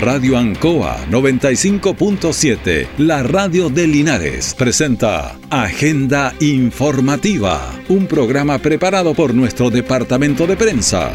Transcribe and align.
Radio 0.00 0.38
Ancoa 0.38 1.06
95.7, 1.10 2.86
la 2.98 3.24
radio 3.24 3.68
de 3.68 3.88
Linares, 3.88 4.54
presenta 4.54 5.36
Agenda 5.50 6.32
Informativa, 6.38 7.74
un 7.88 8.06
programa 8.06 8.58
preparado 8.58 9.12
por 9.12 9.34
nuestro 9.34 9.70
departamento 9.70 10.46
de 10.46 10.56
prensa. 10.56 11.12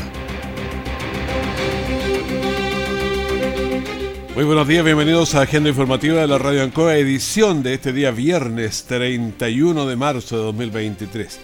Muy 4.36 4.44
buenos 4.44 4.68
días, 4.68 4.84
bienvenidos 4.84 5.34
a 5.36 5.44
Agenda 5.44 5.70
Informativa 5.70 6.20
de 6.20 6.28
la 6.28 6.38
Radio 6.38 6.64
Ancoa, 6.64 6.98
edición 6.98 7.64
de 7.64 7.76
este 7.76 7.94
día 7.94 8.12
viernes 8.12 8.84
31 8.84 9.86
de 9.86 9.96
marzo 9.96 10.36
de 10.36 10.44
2023. 10.44 11.40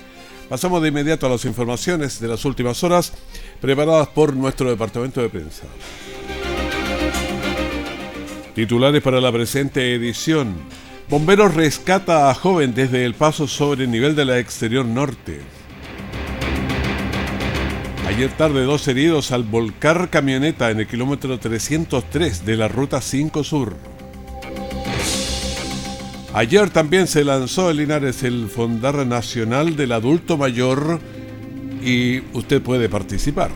Pasamos 0.49 0.81
de 0.81 0.89
inmediato 0.89 1.25
a 1.25 1.29
las 1.29 1.45
informaciones 1.45 2.19
de 2.19 2.27
las 2.27 2.43
últimas 2.43 2.83
horas 2.83 3.13
preparadas 3.61 4.09
por 4.09 4.35
nuestro 4.35 4.69
departamento 4.69 5.21
de 5.21 5.29
prensa. 5.29 5.63
Titulares 8.59 9.01
para 9.01 9.21
la 9.21 9.31
presente 9.31 9.95
edición. 9.95 10.53
Bomberos 11.09 11.55
rescata 11.55 12.29
a 12.29 12.33
joven 12.33 12.73
desde 12.73 13.05
el 13.05 13.13
paso 13.13 13.47
sobre 13.47 13.85
el 13.85 13.91
nivel 13.91 14.17
de 14.17 14.25
la 14.25 14.37
exterior 14.37 14.85
norte. 14.85 15.39
Ayer 18.05 18.29
tarde 18.31 18.65
dos 18.65 18.85
heridos 18.89 19.31
al 19.31 19.43
volcar 19.43 20.09
camioneta 20.09 20.71
en 20.71 20.81
el 20.81 20.87
kilómetro 20.87 21.39
303 21.39 22.45
de 22.45 22.57
la 22.57 22.67
ruta 22.67 22.99
5 22.99 23.45
Sur. 23.45 23.77
Ayer 26.33 26.69
también 26.69 27.07
se 27.07 27.23
lanzó 27.23 27.71
en 27.71 27.77
Linares 27.77 28.23
el 28.23 28.49
Fondar 28.49 29.07
Nacional 29.07 29.77
del 29.77 29.93
Adulto 29.93 30.35
Mayor 30.35 30.99
y 31.81 32.19
usted 32.33 32.61
puede 32.61 32.89
participar. 32.89 33.51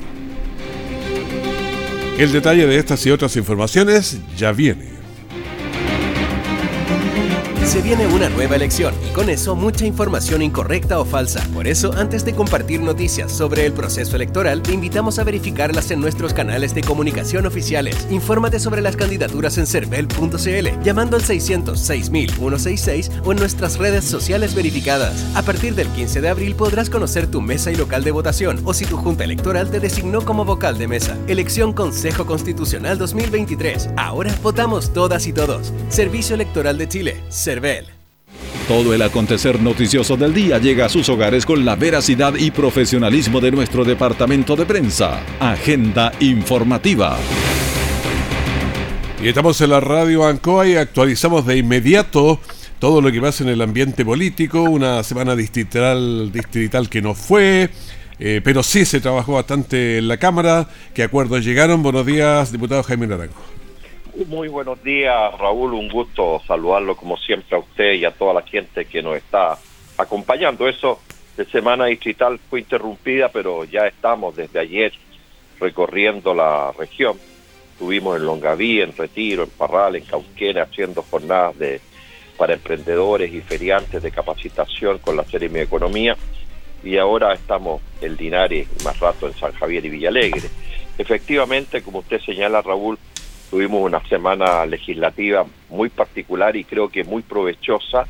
El 2.18 2.32
detalle 2.32 2.66
de 2.66 2.78
estas 2.78 3.06
y 3.06 3.12
otras 3.12 3.36
informaciones 3.36 4.20
ya 4.38 4.54
viene. 4.54 4.93
Se 7.66 7.82
viene 7.82 8.06
una 8.08 8.30
nueva 8.30 8.56
elección 8.58 8.94
y 9.10 9.14
con 9.14 9.30
eso 9.30 9.56
mucha 9.56 9.86
información 9.86 10.42
incorrecta 10.42 11.00
o 11.00 11.06
falsa. 11.06 11.44
Por 11.54 11.66
eso, 11.66 11.92
antes 11.94 12.24
de 12.24 12.36
compartir 12.36 12.82
noticias 12.82 13.32
sobre 13.32 13.66
el 13.66 13.74
proceso 13.74 14.16
electoral, 14.16 14.62
te 14.62 14.74
invitamos 14.74 15.18
a 15.18 15.24
verificarlas 15.24 15.90
en 15.90 16.00
nuestros 16.00 16.34
canales 16.34 16.76
de 16.76 16.82
comunicación 16.82 17.46
oficiales. 17.46 18.08
Infórmate 18.12 18.60
sobre 18.60 18.82
las 18.82 18.96
candidaturas 18.96 19.58
en 19.58 19.66
cervel.cl 19.66 20.84
llamando 20.84 21.16
al 21.16 21.24
600 21.24 21.80
166 21.80 23.12
o 23.24 23.32
en 23.32 23.40
nuestras 23.40 23.78
redes 23.78 24.04
sociales 24.04 24.54
verificadas. 24.54 25.26
A 25.34 25.42
partir 25.42 25.74
del 25.74 25.88
15 25.88 26.22
de 26.22 26.30
abril 26.30 26.56
podrás 26.56 26.90
conocer 26.90 27.28
tu 27.28 27.42
mesa 27.42 27.72
y 27.72 27.76
local 27.76 28.04
de 28.04 28.12
votación 28.12 28.60
o 28.66 28.74
si 28.74 28.86
tu 28.86 28.98
junta 28.98 29.24
electoral 29.24 29.72
te 29.72 29.80
designó 29.80 30.24
como 30.24 30.46
vocal 30.46 30.78
de 30.78 30.88
mesa. 30.88 31.18
Elección 31.28 31.74
Consejo 31.74 32.26
Constitucional 32.26 32.98
2023. 32.98 33.92
Ahora 33.96 34.36
votamos 34.44 34.92
todas 34.94 35.26
y 35.28 35.34
todos. 35.34 35.74
Servicio 35.90 36.36
Electoral 36.36 36.78
de 36.78 36.88
Chile. 36.90 37.24
Todo 38.68 38.94
el 38.94 39.02
acontecer 39.02 39.62
noticioso 39.62 40.16
del 40.16 40.34
día 40.34 40.58
llega 40.58 40.86
a 40.86 40.90
sus 40.90 41.10
hogares 41.10 41.46
con 41.46 41.66
la 41.66 41.76
veracidad 41.76 42.34
y 42.36 42.50
profesionalismo 42.50 43.42
de 43.42 43.52
nuestro 43.52 43.84
departamento 43.84 44.56
de 44.56 44.66
prensa. 44.66 45.22
Agenda 45.40 46.14
informativa. 46.22 47.18
Y 49.22 49.28
estamos 49.28 49.60
en 49.62 49.70
la 49.70 49.80
radio 49.80 50.26
Ancoa 50.26 50.68
y 50.68 50.76
actualizamos 50.76 51.46
de 51.46 51.58
inmediato 51.58 52.40
todo 52.80 53.02
lo 53.02 53.12
que 53.12 53.22
pasa 53.22 53.44
en 53.44 53.50
el 53.50 53.62
ambiente 53.62 54.04
político. 54.04 54.64
Una 54.64 55.04
semana 55.04 55.36
distrital, 55.36 56.32
distrital 56.32 56.90
que 56.90 57.02
no 57.02 57.14
fue, 57.14 57.70
eh, 58.20 58.42
pero 58.44 58.64
sí 58.64 58.86
se 58.86 59.00
trabajó 59.00 59.34
bastante 59.34 60.00
en 60.00 60.08
la 60.08 60.18
Cámara. 60.18 60.68
¿Qué 60.94 61.04
acuerdos 61.04 61.46
llegaron? 61.46 61.84
Buenos 61.84 62.06
días, 62.06 62.52
diputado 62.52 62.84
Jaime 62.84 63.08
Naranjo. 63.08 63.63
Muy 64.16 64.48
buenos 64.48 64.84
días, 64.84 65.36
Raúl. 65.40 65.74
Un 65.74 65.90
gusto 65.90 66.40
saludarlo 66.46 66.96
como 66.96 67.18
siempre 67.18 67.58
a 67.58 67.60
usted 67.60 67.94
y 67.94 68.06
a 68.06 68.12
toda 68.12 68.36
la 68.36 68.44
gente 68.44 68.86
que 68.86 69.02
nos 69.02 69.18
está 69.18 69.58
acompañando. 69.98 70.68
Eso 70.68 71.00
de 71.36 71.46
semana 71.46 71.86
distrital 71.86 72.40
fue 72.48 72.60
interrumpida, 72.60 73.30
pero 73.30 73.64
ya 73.64 73.88
estamos 73.88 74.36
desde 74.36 74.60
ayer 74.60 74.94
recorriendo 75.60 76.36
la 76.36 76.72
región. 76.78 77.18
Estuvimos 77.72 78.18
en 78.18 78.28
Longaví, 78.28 78.82
en 78.82 78.96
Retiro, 78.96 79.46
en 79.46 79.50
Parral, 79.50 79.96
en 79.96 80.06
Cauquena, 80.06 80.62
haciendo 80.62 81.02
jornadas 81.02 81.58
de 81.58 81.82
para 82.38 82.54
emprendedores 82.54 83.34
y 83.34 83.42
feriantes 83.42 84.04
de 84.04 84.12
capacitación 84.12 85.00
con 85.00 85.18
la 85.18 85.24
serie 85.24 85.50
Mi 85.50 85.62
Economía. 85.62 86.16
Y 86.84 86.98
ahora 86.98 87.34
estamos 87.34 87.82
en 88.00 88.16
Linares, 88.16 88.68
más 88.84 89.00
rato 89.00 89.26
en 89.26 89.34
San 89.34 89.54
Javier 89.54 89.86
y 89.86 89.90
Villalegre. 89.90 90.50
Efectivamente, 91.00 91.82
como 91.82 92.00
usted 92.00 92.22
señala, 92.22 92.62
Raúl, 92.62 93.00
Tuvimos 93.54 93.84
una 93.84 94.04
semana 94.08 94.66
legislativa 94.66 95.46
muy 95.70 95.90
particular 95.90 96.56
y 96.56 96.64
creo 96.64 96.90
que 96.90 97.04
muy 97.04 97.22
provechosa 97.22 98.08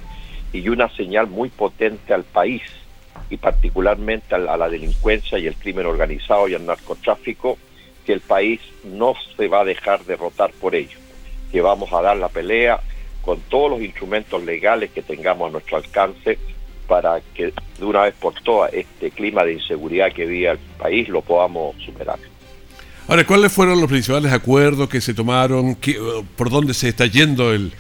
y 0.54 0.70
una 0.70 0.88
señal 0.88 1.28
muy 1.28 1.50
potente 1.50 2.14
al 2.14 2.24
país 2.24 2.62
y 3.30 3.36
particularmente 3.36 4.36
a 4.36 4.38
la, 4.38 4.70
delincuencia 4.70 5.38
y 5.38 5.48
el 5.48 5.56
crimen 5.56 5.86
organizado 5.86 6.48
y 6.48 6.53
al 6.53 6.66
narcotráfico, 6.66 7.58
que 8.06 8.14
el 8.14 8.22
país 8.22 8.62
no 8.86 9.16
se 9.36 9.50
va 9.50 9.59
a 9.59 9.66
dejar 9.66 10.06
derrotar 10.06 10.53
por 10.53 10.76
ello, 10.76 10.98
que 11.52 11.59
vamos 11.59 11.92
a 11.92 12.02
dar 12.02 12.16
la 12.16 12.30
pelea 12.30 12.80
con 13.22 13.42
todos 13.42 13.70
los 13.70 13.82
instrumentos 13.82 14.42
legales 14.46 14.92
que 14.92 15.02
tengamos 15.02 15.50
a 15.50 15.52
nuestro 15.52 15.76
alcance 15.76 16.40
para 16.88 17.20
que 17.34 17.52
de 17.80 17.86
una 17.86 18.03
vez 18.03 18.14
por 18.14 18.34
todas 18.36 18.74
este 18.74 19.12
clima 19.12 19.44
de 19.44 19.56
inseguridad 19.56 20.14
que 20.14 20.26
vive 20.26 20.52
el 20.52 20.59
país 20.78 21.09
lo 21.09 21.22
podamos 21.22 21.76
superar. 21.84 22.33
Ahora, 23.08 23.25
¿cuáles 23.25 23.52
fueron 23.52 23.81
los 23.81 23.90
principales 23.90 24.31
acuerdos 24.31 24.88
que 24.88 25.02
se 25.02 25.14
tomaron? 25.14 25.78
¿Por 26.38 26.50
dónde 26.50 26.74
se 26.74 26.88
está 26.88 27.06
yendo? 27.06 27.53
el 27.53 27.74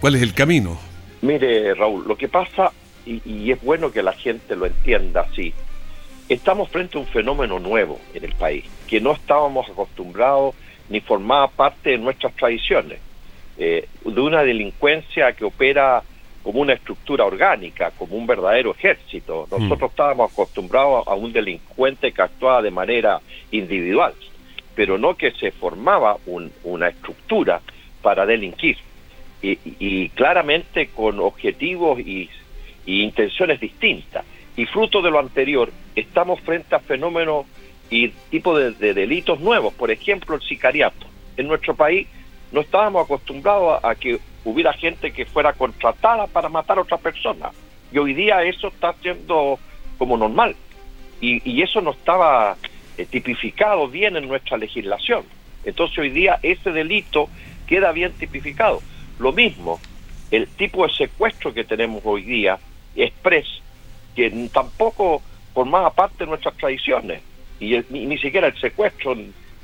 ¿Cuál 0.00 0.16
es 0.16 0.22
el 0.22 0.34
camino? 0.34 0.78
Mire, 1.20 1.74
Raúl, 1.74 2.04
lo 2.08 2.16
que 2.16 2.26
pasa, 2.26 2.72
y, 3.06 3.52
es 3.52 3.62
bueno 3.62 3.92
que 3.92 4.02
la 4.02 4.14
gente 4.14 4.56
lo 4.56 4.66
entienda 4.66 5.20
así, 5.20 5.52
estamos 6.28 6.70
frente 6.70 6.96
a 6.96 7.02
un 7.02 7.06
fenómeno 7.06 7.60
nuevo 7.60 8.00
en 8.14 8.24
el 8.24 8.34
país, 8.34 8.64
que 8.88 9.00
no 9.00 9.12
estábamos 9.12 9.68
acostumbrados 9.68 10.56
ni 10.88 11.00
formaba 11.00 11.46
parte 11.48 11.90
de 11.90 11.98
nuestras 11.98 12.34
tradiciones, 12.34 12.98
eh, 13.58 13.86
de 14.04 14.20
una 14.20 14.42
delincuencia 14.42 15.34
que 15.34 15.44
opera 15.44 16.02
como 16.42 16.60
una 16.60 16.72
estructura 16.72 17.24
orgánica, 17.24 17.92
como 17.92 18.16
un 18.16 18.26
verdadero 18.26 18.72
ejército. 18.72 19.46
Mm. 19.50 19.62
Nosotros 19.62 19.90
estábamos 19.90 20.32
acostumbrados 20.32 21.06
a 21.06 21.14
un 21.14 21.32
delincuente 21.32 22.10
que 22.10 22.22
actuaba 22.22 22.62
de 22.62 22.72
manera 22.72 23.20
individual 23.52 24.14
pero 24.74 24.98
no 24.98 25.16
que 25.16 25.32
se 25.32 25.52
formaba 25.52 26.16
una 26.64 26.88
estructura 26.88 27.60
para 28.02 28.26
delinquir 28.26 28.76
y, 29.42 30.08
claramente 30.10 30.88
con 30.88 31.20
objetivos 31.20 31.98
y, 32.00 32.30
intenciones 32.86 33.60
distintas. 33.60 34.24
Y 34.56 34.66
fruto 34.66 35.02
de 35.02 35.10
lo 35.10 35.18
anterior, 35.18 35.70
estamos 35.94 36.40
frente 36.40 36.74
a 36.74 36.80
fenómenos 36.80 37.46
y 37.90 38.08
tipos 38.08 38.78
de, 38.78 38.94
delitos 38.94 39.40
nuevos, 39.40 39.72
por 39.74 39.90
ejemplo 39.90 40.34
el 40.34 40.42
sicariato. 40.42 41.06
En 41.36 41.46
nuestro 41.48 41.74
país 41.74 42.08
no 42.50 42.60
estábamos 42.60 43.04
acostumbrados 43.04 43.82
a, 43.84 43.94
que 43.94 44.18
hubiera 44.44 44.72
gente 44.72 45.12
que 45.12 45.24
fuera 45.24 45.52
contratada 45.52 46.26
para 46.26 46.48
matar 46.48 46.78
a 46.78 46.82
otra 46.82 46.98
persona. 46.98 47.50
Y 47.92 47.98
hoy 47.98 48.14
día 48.14 48.42
eso 48.42 48.68
está 48.68 48.94
siendo 49.00 49.58
como 49.96 50.16
normal. 50.16 50.56
Y, 51.20 51.48
y 51.48 51.62
eso 51.62 51.80
no 51.80 51.92
estaba 51.92 52.56
eh, 52.98 53.06
tipificado 53.06 53.88
bien 53.88 54.16
en 54.16 54.28
nuestra 54.28 54.56
legislación. 54.56 55.24
Entonces 55.64 55.98
hoy 55.98 56.10
día 56.10 56.38
ese 56.42 56.70
delito 56.70 57.28
queda 57.66 57.92
bien 57.92 58.12
tipificado. 58.12 58.82
Lo 59.18 59.32
mismo, 59.32 59.80
el 60.30 60.48
tipo 60.48 60.86
de 60.86 60.92
secuestro 60.92 61.54
que 61.54 61.64
tenemos 61.64 62.02
hoy 62.04 62.22
día, 62.22 62.58
express, 62.96 63.46
que 64.14 64.48
tampoco 64.52 65.22
formaba 65.54 65.90
parte 65.90 66.24
de 66.24 66.26
nuestras 66.26 66.56
tradiciones, 66.56 67.22
y, 67.60 67.78
ni, 67.90 68.18
siquiera 68.18 68.48
el 68.48 68.58
secuestro 68.60 69.12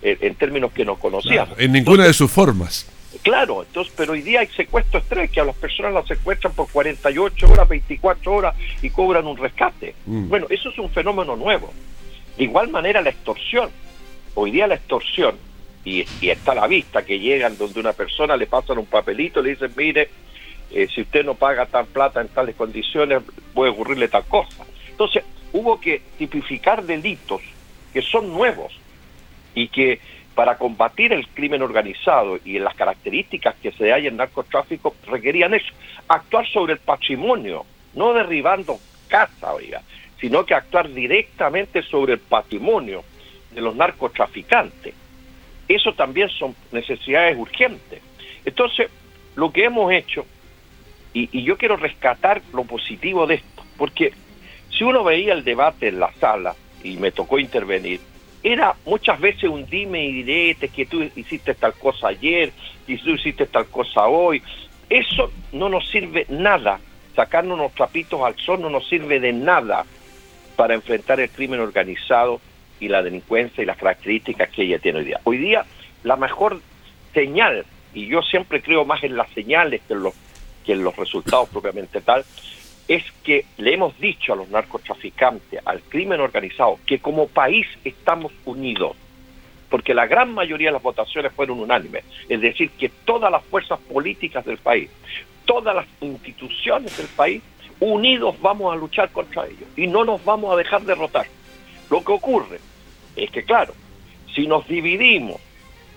en, 0.02 0.34
términos 0.36 0.72
que 0.72 0.84
no 0.84 0.96
conocíamos. 0.96 1.58
en 1.58 1.72
ninguna 1.72 2.04
de 2.06 2.12
sus 2.12 2.30
formas. 2.30 2.86
Claro, 3.22 3.62
entonces, 3.62 3.92
pero 3.96 4.12
hoy 4.12 4.22
día 4.22 4.40
hay 4.40 4.46
secuestro 4.48 5.00
express, 5.00 5.30
que 5.30 5.40
a 5.40 5.44
las 5.44 5.56
personas 5.56 5.92
las 5.92 6.06
secuestran 6.06 6.52
por 6.52 6.70
48 6.70 7.50
horas, 7.50 7.68
24 7.68 8.32
horas 8.32 8.54
y 8.82 8.90
cobran 8.90 9.26
un 9.26 9.36
rescate. 9.36 9.94
Mm. 10.06 10.28
Bueno, 10.28 10.46
eso 10.50 10.70
es 10.70 10.78
un 10.78 10.90
fenómeno 10.90 11.34
nuevo. 11.34 11.72
De 12.38 12.44
igual 12.44 12.68
manera 12.68 13.02
la 13.02 13.10
extorsión. 13.10 13.68
Hoy 14.34 14.52
día 14.52 14.68
la 14.68 14.76
extorsión, 14.76 15.36
y, 15.84 16.06
está 16.22 16.52
a 16.52 16.54
la 16.54 16.66
vista 16.68 17.04
que 17.04 17.18
llegan 17.18 17.58
donde 17.58 17.80
una 17.80 17.92
persona 17.92 18.36
le 18.36 18.46
pasan 18.46 18.78
un 18.78 18.86
papelito, 18.86 19.42
le 19.42 19.50
dicen, 19.50 19.72
mire, 19.76 20.08
eh, 20.70 20.86
si 20.94 21.00
usted 21.00 21.24
no 21.24 21.34
paga 21.34 21.66
tal 21.66 21.86
plata 21.86 22.20
en 22.20 22.28
tales 22.28 22.54
condiciones, 22.54 23.22
puede 23.52 23.72
ocurrirle 23.72 24.06
tal 24.06 24.24
cosa. 24.26 24.64
Entonces, 24.88 25.24
hubo 25.52 25.80
que 25.80 26.00
tipificar 26.16 26.84
delitos 26.84 27.42
que 27.92 28.02
son 28.02 28.32
nuevos 28.32 28.72
y 29.56 29.66
que 29.68 29.98
para 30.36 30.58
combatir 30.58 31.12
el 31.12 31.26
crimen 31.26 31.62
organizado 31.62 32.38
y 32.44 32.60
las 32.60 32.76
características 32.76 33.56
que 33.56 33.72
se 33.72 33.92
hay 33.92 34.06
en 34.06 34.16
narcotráfico 34.16 34.94
requerían 35.08 35.54
eso, 35.54 35.72
actuar 36.06 36.46
sobre 36.46 36.74
el 36.74 36.78
patrimonio, 36.78 37.66
no 37.94 38.12
derribando 38.12 38.78
casa, 39.08 39.54
oiga, 39.54 39.82
sino 40.20 40.44
que 40.44 40.54
actuar 40.54 40.92
directamente 40.92 41.82
sobre 41.82 42.14
el 42.14 42.18
patrimonio 42.18 43.04
de 43.54 43.60
los 43.60 43.74
narcotraficantes. 43.76 44.94
Eso 45.68 45.92
también 45.92 46.28
son 46.30 46.54
necesidades 46.72 47.36
urgentes. 47.36 48.00
Entonces, 48.44 48.90
lo 49.36 49.52
que 49.52 49.64
hemos 49.64 49.92
hecho, 49.92 50.26
y, 51.12 51.42
yo 51.42 51.56
quiero 51.56 51.76
rescatar 51.76 52.42
lo 52.52 52.64
positivo 52.64 53.26
de 53.26 53.36
esto, 53.36 53.62
porque 53.76 54.12
si 54.70 54.84
uno 54.84 55.04
veía 55.04 55.32
el 55.32 55.44
debate 55.44 55.88
en 55.88 56.00
la 56.00 56.12
sala, 56.14 56.54
y 56.82 56.96
me 56.96 57.10
tocó 57.10 57.38
intervenir, 57.38 58.00
era 58.42 58.74
muchas 58.86 59.18
veces 59.20 59.50
un 59.50 59.66
dime 59.66 60.04
y 60.04 60.22
direte, 60.22 60.68
que 60.68 60.86
tú 60.86 61.08
hiciste 61.16 61.54
tal 61.54 61.74
cosa 61.74 62.08
ayer, 62.08 62.52
y 62.86 62.96
tú 62.96 63.10
hiciste 63.10 63.46
tal 63.46 63.66
cosa 63.66 64.06
hoy. 64.06 64.42
Eso 64.88 65.30
no 65.52 65.68
nos 65.68 65.88
sirve 65.90 66.24
nada. 66.28 66.80
Sacarnos 67.14 67.58
los 67.58 67.74
trapitos 67.74 68.22
al 68.22 68.36
sol 68.36 68.60
no 68.60 68.70
nos 68.70 68.88
sirve 68.88 69.20
de 69.20 69.32
nada 69.32 69.84
para 70.58 70.74
enfrentar 70.74 71.20
el 71.20 71.30
crimen 71.30 71.60
organizado 71.60 72.40
y 72.80 72.88
la 72.88 73.00
delincuencia 73.00 73.62
y 73.62 73.64
las 73.64 73.76
características 73.76 74.48
que 74.48 74.62
ella 74.62 74.80
tiene 74.80 74.98
hoy 74.98 75.04
día. 75.04 75.20
Hoy 75.22 75.38
día 75.38 75.64
la 76.02 76.16
mejor 76.16 76.60
señal, 77.14 77.64
y 77.94 78.08
yo 78.08 78.22
siempre 78.22 78.60
creo 78.60 78.84
más 78.84 79.04
en 79.04 79.16
las 79.16 79.30
señales 79.30 79.82
que 79.86 79.94
en 79.94 80.02
los, 80.02 80.14
que 80.66 80.72
en 80.72 80.82
los 80.82 80.96
resultados 80.96 81.48
propiamente 81.50 82.00
tal, 82.00 82.24
es 82.88 83.04
que 83.22 83.44
le 83.58 83.74
hemos 83.74 83.96
dicho 84.00 84.32
a 84.32 84.36
los 84.36 84.48
narcotraficantes, 84.48 85.60
al 85.64 85.80
crimen 85.82 86.18
organizado, 86.20 86.80
que 86.84 86.98
como 86.98 87.28
país 87.28 87.68
estamos 87.84 88.32
unidos, 88.44 88.96
porque 89.70 89.94
la 89.94 90.08
gran 90.08 90.34
mayoría 90.34 90.70
de 90.70 90.72
las 90.72 90.82
votaciones 90.82 91.32
fueron 91.34 91.60
unánimes, 91.60 92.02
es 92.28 92.40
decir, 92.40 92.70
que 92.70 92.88
todas 92.88 93.30
las 93.30 93.44
fuerzas 93.44 93.78
políticas 93.78 94.44
del 94.44 94.58
país, 94.58 94.90
todas 95.44 95.76
las 95.76 95.86
instituciones 96.00 96.96
del 96.96 97.06
país, 97.06 97.42
unidos 97.80 98.34
vamos 98.40 98.72
a 98.72 98.76
luchar 98.76 99.10
contra 99.10 99.46
ellos 99.46 99.68
y 99.76 99.86
no 99.86 100.04
nos 100.04 100.24
vamos 100.24 100.52
a 100.52 100.56
dejar 100.56 100.82
derrotar. 100.82 101.26
Lo 101.90 102.04
que 102.04 102.12
ocurre 102.12 102.60
es 103.16 103.30
que, 103.30 103.44
claro, 103.44 103.72
si 104.34 104.46
nos 104.46 104.66
dividimos, 104.66 105.40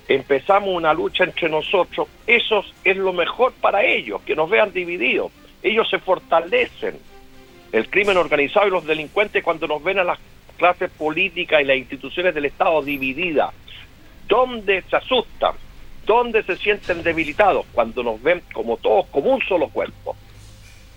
empezamos 0.08 0.70
una 0.70 0.94
lucha 0.94 1.24
entre 1.24 1.50
nosotros, 1.50 2.08
eso 2.28 2.64
es 2.84 2.98
lo 2.98 3.14
mejor 3.14 3.54
para 3.54 3.84
ellos, 3.84 4.22
que 4.22 4.36
nos 4.36 4.50
vean 4.50 4.74
divididos 4.74 5.32
ellos 5.64 5.90
se 5.90 6.00
fortalecen. 6.00 7.00
El 7.72 7.90
crimen 7.90 8.18
organizado 8.18 8.68
y 8.68 8.72
los 8.72 8.86
delincuentes 8.86 9.44
cuando 9.44 9.68
nos 9.68 9.84
ven 9.84 10.00
a 10.00 10.04
las 10.04 10.20
clases 10.58 10.90
políticas 10.92 11.62
y 11.62 11.66
las 11.66 11.78
instituciones 11.78 12.36
del 12.36 12.46
Estado 12.46 12.82
divididas, 12.82 13.54
¿dónde 14.28 14.84
se 14.90 14.96
asustan? 14.96 15.54
¿Dónde 16.06 16.44
se 16.44 16.58
sienten 16.58 17.04
debilitados? 17.04 17.66
Cuando 17.72 18.04
nos 18.04 18.22
ven 18.22 18.42
como 18.54 18.78
todos, 18.78 19.06
como 19.08 19.32
un 19.32 19.42
solo 19.42 19.70
cuerpo, 19.70 20.16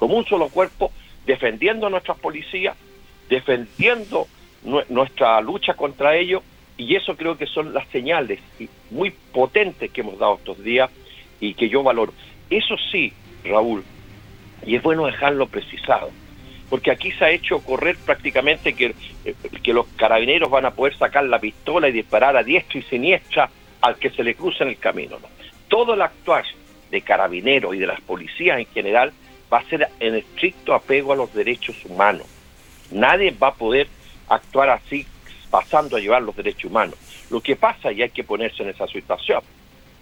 como 0.05 0.19
un 0.19 0.27
solo 0.27 0.51
cuerpo, 0.51 0.93
defendiendo 1.25 1.87
a 1.87 1.91
nuestras 1.91 2.19
policías, 2.19 2.77
defendiendo 3.31 4.29
nuestra 4.91 5.41
lucha 5.41 5.73
contra 5.73 6.15
ellos, 6.15 6.43
y 6.77 6.95
eso 6.95 7.17
creo 7.17 7.39
que 7.39 7.47
son 7.47 7.73
las 7.73 7.89
señales 7.89 8.39
muy 8.91 9.13
potentes 9.33 9.91
que 9.91 10.03
hemos 10.03 10.19
dado 10.19 10.35
estos 10.35 10.63
días 10.63 10.91
y 11.41 11.55
que 11.55 11.71
yo 11.71 11.83
valoro. 11.83 12.13
Eso 12.51 12.77
sí, 12.93 13.15
Raúl, 13.45 13.83
y 14.67 14.77
es 14.77 14.83
bueno 14.83 15.07
dejarlo 15.07 15.47
precisado, 15.47 16.11
porque 16.69 16.91
aquí 16.91 17.11
se 17.13 17.25
ha 17.25 17.31
hecho 17.31 17.61
correr 17.61 17.97
prácticamente 17.97 18.75
que, 18.75 18.95
eh, 19.25 19.35
los 19.73 19.87
carabineros 19.97 20.51
van 20.51 20.67
a 20.67 20.73
poder 20.73 20.95
sacar 20.99 21.25
la 21.25 21.39
pistola 21.39 21.89
y 21.89 21.93
disparar 21.93 22.37
a 22.37 22.43
diestra 22.43 22.79
y 22.79 22.83
siniestra 22.83 23.49
al 23.81 23.97
que 23.97 24.11
se 24.11 24.23
le 24.23 24.35
cruza 24.35 24.65
en 24.65 24.69
el 24.69 24.79
camino. 24.79 25.17
Todo 25.69 25.95
el 25.95 26.03
actuar 26.03 26.45
de 26.91 27.01
carabineros 27.01 27.75
y 27.75 27.79
de 27.79 27.87
las 27.87 28.03
policías 28.03 28.59
en 28.59 28.67
general 28.67 29.11
va 29.55 29.61
a 29.61 29.69
ser 29.69 29.89
en 30.01 30.17
estricto 30.17 30.75
apego 30.75 31.13
a 31.13 31.17
los 31.17 31.33
derechos 31.33 31.77
humanos. 31.85 32.27
Nadie 32.91 33.31
va 33.31 33.49
a 33.49 33.55
poder 33.55 33.87
actuar 34.29 34.69
así 34.71 35.07
pasando 35.49 35.97
a 35.97 36.01
llevar 36.01 36.23
los 36.23 36.35
derechos 36.35 36.65
humanos. 36.65 36.97
Lo 37.31 37.41
que 37.41 37.55
pasa, 37.55 37.93
y 37.93 38.03
hay 38.03 38.11
que 38.11 38.25
ponerse 38.25 38.65
en 38.65 38.71
esa 38.71 38.89
situación, 38.89 39.43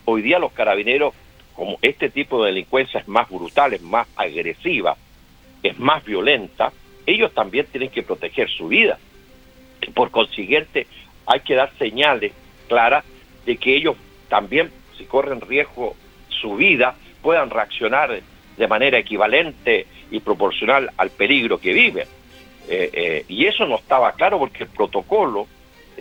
hoy 0.07 0.23
día 0.23 0.39
los 0.39 0.53
carabineros 0.53 1.13
como 1.55 1.79
este 1.83 2.09
tipo 2.09 2.43
de 2.43 2.51
delincuencia 2.51 3.01
es 3.01 3.09
más 3.09 3.29
brutal, 3.29 3.75
es 3.75 3.83
más 3.83 4.09
agresiva, 4.17 4.97
es 5.63 5.79
más 5.79 6.03
violenta, 6.03 6.73
ellos 7.05 7.35
también 7.35 7.67
tienen 7.67 7.91
que 7.91 8.03
proteger 8.03 8.49
su 8.49 8.69
vida. 8.69 8.99
Por 9.93 10.11
consiguiente, 10.11 10.87
hay 11.27 11.41
que 11.41 11.55
dar 11.55 11.71
señales 11.79 12.33
claras 12.69 13.05
de 13.45 13.59
que 13.59 13.77
ellos 13.77 13.97
también, 14.31 14.71
si 14.97 15.05
corren 15.05 15.43
riesgo 15.43 15.95
su 16.29 16.57
vida, 16.57 16.95
puedan 17.21 17.51
reaccionar 17.51 18.23
de 18.57 18.69
manera 18.69 18.99
equivalente 18.99 19.87
y 20.11 20.21
proporcional 20.21 20.91
al 20.97 21.11
peligro 21.11 21.59
que 21.59 21.73
viven. 21.73 22.07
Eh, 22.69 22.91
eh, 22.93 23.25
y 23.29 23.47
eso 23.47 23.67
no 23.67 23.77
estaba 23.77 24.13
claro 24.13 24.39
porque 24.39 24.65
el 24.65 24.71
protocolo, 24.71 25.47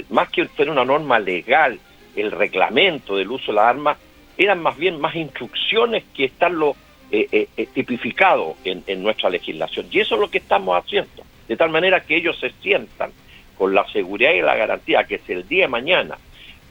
más 0.09 0.29
que 0.29 0.47
ser 0.55 0.69
una 0.69 0.85
norma 0.85 1.19
legal, 1.19 1.79
el 2.15 2.31
reglamento 2.31 3.15
del 3.15 3.31
uso 3.31 3.51
de 3.51 3.55
la 3.55 3.69
arma 3.69 3.97
eran 4.37 4.61
más 4.61 4.77
bien 4.77 4.99
más 4.99 5.15
instrucciones 5.15 6.03
que 6.13 6.25
están 6.25 6.57
lo 6.57 6.75
eh, 7.11 7.27
eh, 7.31 7.47
eh, 7.57 7.67
tipificado 7.73 8.55
en, 8.63 8.83
en 8.87 9.03
nuestra 9.03 9.29
legislación. 9.29 9.87
Y 9.91 9.99
eso 9.99 10.15
es 10.15 10.21
lo 10.21 10.29
que 10.29 10.37
estamos 10.37 10.81
haciendo, 10.81 11.23
de 11.47 11.57
tal 11.57 11.69
manera 11.69 12.01
que 12.01 12.15
ellos 12.15 12.39
se 12.39 12.51
sientan 12.61 13.11
con 13.57 13.75
la 13.75 13.85
seguridad 13.91 14.31
y 14.31 14.41
la 14.41 14.55
garantía 14.55 15.03
que 15.03 15.19
si 15.19 15.33
el 15.33 15.47
día 15.47 15.65
de 15.65 15.67
mañana, 15.67 16.17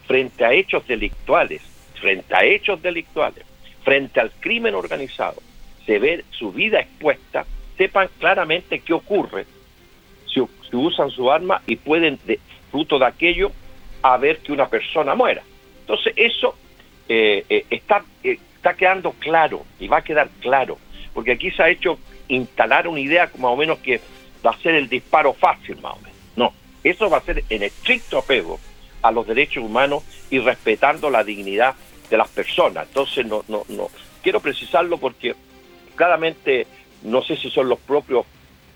frente 0.07 0.45
a 0.45 0.53
hechos 0.53 0.87
delictuales, 0.87 1.63
frente 2.01 2.35
a 2.35 2.43
hechos 2.45 2.81
delictuales, 2.83 3.45
frente 3.85 4.19
al 4.19 4.31
crimen 4.41 4.75
organizado, 4.75 5.43
se 5.91 5.99
ve 5.99 6.25
su 6.31 6.53
vida 6.53 6.79
expuesta, 6.79 7.45
sepan 7.77 8.09
claramente 8.21 8.79
qué 8.79 8.93
ocurre 8.93 9.45
si, 10.33 10.41
usan 10.77 11.11
su 11.11 11.33
arma 11.33 11.63
y 11.67 11.75
pueden, 11.75 12.17
de, 12.27 12.39
fruto 12.71 12.97
de 12.97 13.07
aquello, 13.07 13.51
haber 14.01 14.39
que 14.39 14.53
una 14.53 14.69
persona 14.69 15.17
muera. 15.17 15.43
Entonces 15.81 16.13
eso 16.15 16.55
eh, 17.09 17.45
eh, 17.49 17.67
está, 17.71 18.05
eh, 18.23 18.39
está 18.55 18.75
quedando 18.75 19.11
claro 19.19 19.67
y 19.81 19.89
va 19.89 19.97
a 19.97 20.05
quedar 20.05 20.29
claro, 20.39 20.79
porque 21.13 21.33
aquí 21.33 21.51
se 21.51 21.61
ha 21.61 21.69
hecho 21.69 21.99
instalar 22.29 22.87
una 22.87 23.01
idea 23.01 23.29
más 23.39 23.51
o 23.51 23.57
menos 23.57 23.81
que 23.81 24.01
va 24.47 24.53
a 24.53 24.59
ser 24.59 24.77
el 24.77 24.89
disparo 24.89 25.33
fácil, 25.33 25.77
más 25.81 25.95
o 25.95 26.01
menos. 26.03 26.19
No, 26.37 26.53
eso 26.85 27.11
va 27.11 27.17
a 27.17 27.23
ser 27.23 27.43
en 27.49 27.65
estricto 27.65 28.19
apego 28.19 28.61
a 29.03 29.11
los 29.11 29.27
derechos 29.27 29.65
humanos 29.65 30.05
y 30.31 30.39
respetando 30.39 31.11
la 31.11 31.25
dignidad 31.25 31.75
de 32.09 32.17
las 32.17 32.29
personas. 32.29 32.87
Entonces, 32.87 33.27
no, 33.27 33.43
no, 33.49 33.65
no. 33.69 33.89
Quiero 34.23 34.39
precisarlo 34.39 34.97
porque 34.99 35.35
claramente 36.01 36.67
no 37.03 37.23
sé 37.23 37.37
si 37.37 37.51
son 37.51 37.69
los 37.69 37.79
propios 37.79 38.25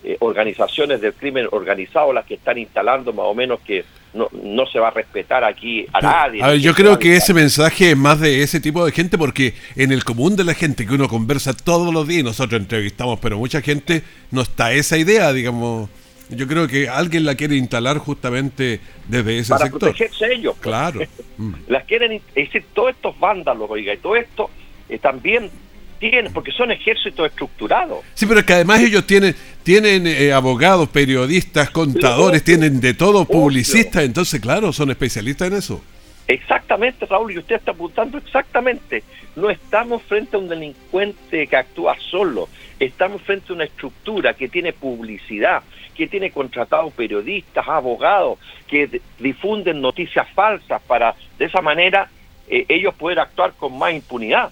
eh, 0.02 0.18
organizaciones 0.20 1.00
del 1.00 1.14
crimen 1.14 1.48
organizado 1.52 2.12
las 2.12 2.26
que 2.26 2.34
están 2.34 2.58
instalando 2.58 3.14
más 3.14 3.24
o 3.24 3.34
menos 3.34 3.60
que 3.60 3.82
no, 4.12 4.28
no 4.42 4.66
se 4.66 4.78
va 4.78 4.88
a 4.88 4.90
respetar 4.90 5.42
aquí 5.42 5.86
a 5.94 6.02
nadie. 6.02 6.60
yo 6.60 6.74
creo 6.74 6.98
que 6.98 7.16
ese 7.16 7.32
mensaje 7.32 7.92
es 7.92 7.96
más 7.96 8.20
de 8.20 8.42
ese 8.42 8.60
tipo 8.60 8.84
de 8.84 8.92
gente 8.92 9.16
porque 9.16 9.54
en 9.74 9.90
el 9.90 10.04
común 10.04 10.36
de 10.36 10.44
la 10.44 10.52
gente 10.52 10.86
que 10.86 10.92
uno 10.92 11.08
conversa 11.08 11.54
todos 11.54 11.94
los 11.94 12.06
días, 12.06 12.24
nosotros 12.24 12.60
entrevistamos, 12.60 13.18
pero 13.20 13.38
mucha 13.38 13.62
gente 13.62 14.02
no 14.30 14.42
está 14.42 14.74
esa 14.74 14.98
idea, 14.98 15.32
digamos. 15.32 15.88
Yo 16.28 16.46
creo 16.46 16.68
que 16.68 16.90
alguien 16.90 17.24
la 17.24 17.36
quiere 17.36 17.56
instalar 17.56 17.96
justamente 17.96 18.80
desde 19.08 19.38
ese 19.38 19.48
Para 19.48 19.64
sector. 19.64 19.80
protegerse 19.80 20.30
ellos. 20.30 20.54
Pues. 20.56 20.62
Claro. 20.62 21.00
Mm. 21.36 21.52
Las 21.66 21.82
quieren, 21.82 22.12
es 22.12 22.22
decir, 22.32 22.64
todos 22.74 22.90
estos 22.90 23.18
vándalos, 23.18 23.68
oiga, 23.68 23.92
y 23.92 23.96
todo 23.96 24.14
esto 24.14 24.50
eh, 24.88 25.00
también 25.00 25.50
tienen, 25.98 26.32
porque 26.32 26.52
son 26.52 26.70
ejércitos 26.70 27.26
estructurados. 27.26 28.04
Sí, 28.14 28.26
pero 28.26 28.40
es 28.40 28.46
que 28.46 28.54
además 28.54 28.80
ellos 28.80 29.06
tienen 29.06 29.34
tienen 29.64 30.06
eh, 30.06 30.32
abogados, 30.32 30.88
periodistas, 30.90 31.70
contadores, 31.70 32.44
tienen 32.44 32.80
de 32.80 32.92
todo, 32.92 33.24
publicistas, 33.24 34.04
entonces 34.04 34.40
claro, 34.40 34.72
son 34.72 34.90
especialistas 34.90 35.48
en 35.48 35.56
eso. 35.56 35.82
Exactamente, 36.28 37.06
Raúl, 37.06 37.32
y 37.32 37.38
usted 37.38 37.56
está 37.56 37.72
apuntando 37.72 38.18
exactamente. 38.18 39.02
No 39.36 39.50
estamos 39.50 40.02
frente 40.02 40.36
a 40.36 40.38
un 40.38 40.48
delincuente 40.48 41.46
que 41.46 41.56
actúa 41.56 41.96
solo, 42.10 42.48
estamos 42.78 43.22
frente 43.22 43.52
a 43.52 43.54
una 43.54 43.64
estructura 43.64 44.34
que 44.34 44.48
tiene 44.48 44.72
publicidad, 44.72 45.62
que 45.94 46.06
tiene 46.06 46.30
contratados 46.30 46.92
periodistas, 46.92 47.66
abogados, 47.66 48.38
que 48.68 49.00
difunden 49.18 49.80
noticias 49.80 50.28
falsas 50.34 50.80
para 50.82 51.14
de 51.38 51.46
esa 51.46 51.62
manera 51.62 52.10
eh, 52.48 52.66
ellos 52.68 52.94
poder 52.94 53.18
actuar 53.18 53.54
con 53.54 53.78
más 53.78 53.92
impunidad. 53.92 54.50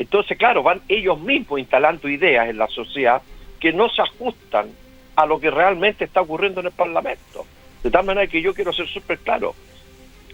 Entonces, 0.00 0.38
claro, 0.38 0.62
van 0.62 0.80
ellos 0.88 1.20
mismos 1.20 1.60
instalando 1.60 2.08
ideas 2.08 2.48
en 2.48 2.56
la 2.56 2.68
sociedad 2.68 3.20
que 3.60 3.70
no 3.70 3.90
se 3.90 4.00
ajustan 4.00 4.70
a 5.14 5.26
lo 5.26 5.38
que 5.38 5.50
realmente 5.50 6.06
está 6.06 6.22
ocurriendo 6.22 6.60
en 6.60 6.68
el 6.68 6.72
Parlamento. 6.72 7.44
De 7.82 7.90
tal 7.90 8.06
manera 8.06 8.26
que 8.26 8.40
yo 8.40 8.54
quiero 8.54 8.72
ser 8.72 8.88
súper 8.88 9.18
claro. 9.18 9.54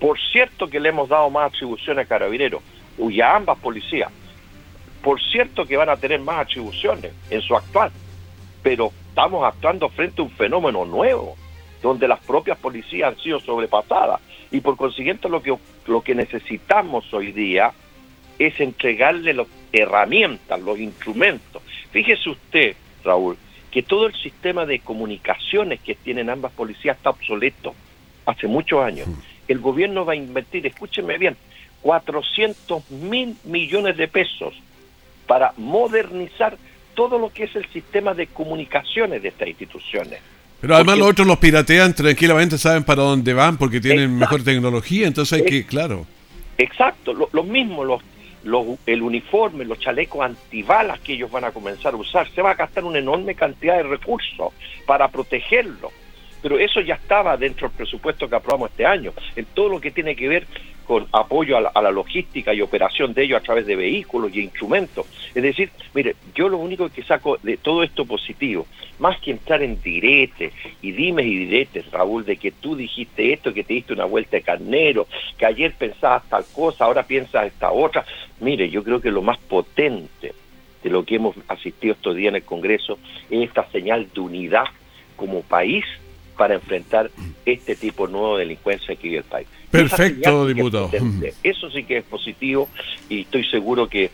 Por 0.01 0.21
cierto 0.21 0.69
que 0.69 0.79
le 0.79 0.91
hemos 0.91 1.09
dado 1.09 1.29
más 1.31 1.53
atribuciones 1.53 2.05
a 2.05 2.09
Carabineros 2.09 2.63
y 2.97 3.21
a 3.21 3.35
ambas 3.35 3.59
policías. 3.59 4.09
Por 5.03 5.21
cierto 5.21 5.67
que 5.67 5.77
van 5.77 5.89
a 5.89 5.97
tener 5.97 6.21
más 6.21 6.47
atribuciones 6.47 7.11
en 7.29 7.43
su 7.43 7.57
actual. 7.57 7.91
Pero 8.63 8.93
estamos 9.09 9.45
actuando 9.45 9.89
frente 9.89 10.23
a 10.23 10.27
un 10.27 10.31
fenómeno 10.31 10.85
nuevo, 10.85 11.35
donde 11.83 12.07
las 12.07 12.21
propias 12.21 12.59
policías 12.59 13.13
han 13.13 13.21
sido 13.21 13.41
sobrepasadas. 13.41 14.21
Y 14.53 14.61
por 14.61 14.77
consiguiente 14.77 15.29
lo 15.29 15.43
que, 15.43 15.59
lo 15.89 16.03
que 16.03 16.15
necesitamos 16.15 17.13
hoy 17.13 17.33
día 17.33 17.73
es 18.39 18.59
entregarle 18.61 19.35
las 19.35 19.47
herramientas, 19.73 20.61
los 20.61 20.79
instrumentos. 20.79 21.63
Fíjese 21.91 22.31
usted, 22.31 22.77
Raúl, 23.05 23.37
que 23.71 23.83
todo 23.83 24.07
el 24.07 24.15
sistema 24.15 24.67
de 24.67 24.81
comunicaciones 24.81 25.81
que 25.81 25.95
tienen 25.95 26.31
ambas 26.31 26.53
policías 26.53 26.97
está 26.97 27.11
obsoleto 27.11 27.75
hace 28.25 28.47
muchos 28.47 28.83
años. 28.83 29.09
El 29.49 29.61
gobierno 29.61 30.05
va 30.05 30.15
a 30.15 30.17
invertir, 30.17 30.67
escúchenme 30.67 31.19
bien, 31.19 31.37
400 31.83 32.91
mil 32.91 33.37
millones 33.45 33.97
de 33.97 34.09
pesos 34.09 34.55
para 35.27 35.53
modernizar 35.57 36.57
todo 36.95 37.19
lo 37.19 37.33
que 37.33 37.45
es 37.45 37.55
el 37.55 37.67
sistema 37.73 38.15
de 38.15 38.27
comunicaciones 38.27 39.23
de 39.23 39.29
estas 39.29 39.49
instituciones. 39.49 40.21
Pero 40.61 40.75
además 40.75 40.99
los 40.99 41.11
otros 41.11 41.27
los 41.27 41.39
piratean 41.39 41.95
tranquilamente, 41.95 42.59
saben 42.59 42.83
para 42.83 43.03
dónde 43.03 43.35
van 43.35 43.57
porque 43.59 43.81
tienen 43.81 44.17
mejor 44.17 44.43
tecnología, 44.43 45.07
entonces 45.07 45.39
hay 45.39 45.45
que, 45.45 45.67
claro. 45.67 46.07
Exacto, 46.59 47.13
lo, 47.31 47.43
mismo, 47.43 47.85
los, 47.85 48.03
el 48.87 49.03
uniforme, 49.03 49.65
los 49.65 49.79
chalecos 49.81 50.25
antibalas 50.25 51.01
que 51.01 51.15
ellos 51.15 51.31
van 51.31 51.45
a 51.45 51.51
comenzar 51.51 51.95
a 51.95 51.97
usar, 51.97 52.29
se 52.31 52.43
va 52.43 52.53
a 52.53 52.55
gastar 52.55 52.85
una 52.85 52.99
enorme 52.99 53.35
cantidad 53.35 53.77
de 53.77 53.83
recursos 53.83 54.53
para 54.87 55.09
protegerlo. 55.09 55.91
Pero 56.43 56.59
eso 56.59 56.81
ya 56.81 56.95
estaba 56.95 57.37
dentro 57.37 57.69
del 57.69 57.77
presupuesto 57.77 58.29
que 58.29 58.37
aprobamos 58.37 58.71
este 58.71 58.87
año, 58.87 59.13
en 59.35 59.45
todo 59.47 59.69
lo 59.69 59.81
que 59.81 59.91
tiene 59.91 60.15
que 60.15 60.29
ver 60.29 60.47
con 60.87 61.07
apoyo 61.13 61.57
a 61.57 61.83
la, 61.83 61.91
logística 61.91 62.55
y 62.55 62.61
operación 62.61 63.13
de 63.13 63.25
ellos 63.25 63.41
a 63.41 63.43
través 63.43 63.67
de 63.67 63.77
vehículos 63.77 64.35
y 64.35 64.41
instrumentos. 64.41 65.07
Es 65.35 65.43
decir, 65.43 65.71
mire, 65.95 66.17
yo 66.35 66.49
lo 66.49 66.59
único 66.59 66.89
que 66.89 67.03
saco 67.03 67.39
de 67.43 67.57
todo 67.57 67.83
esto 67.83 68.05
positivo, 68.05 68.67
más 68.99 69.21
que 69.21 69.33
entrar 69.33 69.63
en 69.63 69.81
diretes 69.83 70.53
y 70.83 70.93
dimes 70.93 71.27
y 71.27 71.37
diretes, 71.47 71.91
Raúl, 71.91 72.25
de 72.25 72.37
que 72.37 72.53
tú 72.53 72.77
dijiste 72.77 73.33
esto, 73.33 73.53
que 73.53 73.65
te 73.65 73.75
diste 73.75 73.93
una 73.93 74.05
vuelta 74.05 74.37
de 74.37 74.43
carnero, 74.43 75.07
que 75.37 75.47
ayer 75.47 75.75
pensabas 75.75 76.29
tal 76.29 76.45
cosa, 76.53 76.85
ahora 76.85 77.03
piensas 77.03 77.47
esta 77.47 77.73
otra, 77.73 78.05
mire, 78.41 78.71
yo 78.71 78.83
creo 78.83 79.01
que 79.01 79.11
lo 79.11 79.23
más 79.23 79.39
potente 79.39 80.33
de 80.83 80.91
lo 80.91 81.05
que 81.05 81.17
hemos 81.17 81.35
asistido 81.49 81.95
estos 81.95 82.15
días 82.15 82.29
en 82.31 82.37
el 82.37 82.45
Congreso 82.45 82.99
es 83.29 83.43
esta 83.43 83.69
señal 83.71 84.09
de 84.15 84.21
unidad 84.21 84.67
como 85.17 85.43
país 85.43 85.85
para 86.37 86.55
enfrentar 86.55 87.11
este 87.45 87.77
tipo 87.77 88.07
nuevo 88.07 88.37
de 88.37 88.45
delincuencia 88.45 88.95
que 88.95 89.09
vive 89.09 89.19
el 89.19 89.25
país. 89.25 89.49
Perfecto, 89.71 90.47
diputado. 90.47 90.91
Eso 91.43 91.71
sí 91.71 91.85
que 91.85 91.99
es 91.99 92.05
positivo 92.05 92.69
y 93.09 93.23
estoy 93.23 93.45
seguro 93.45 93.89
que 93.89 94.11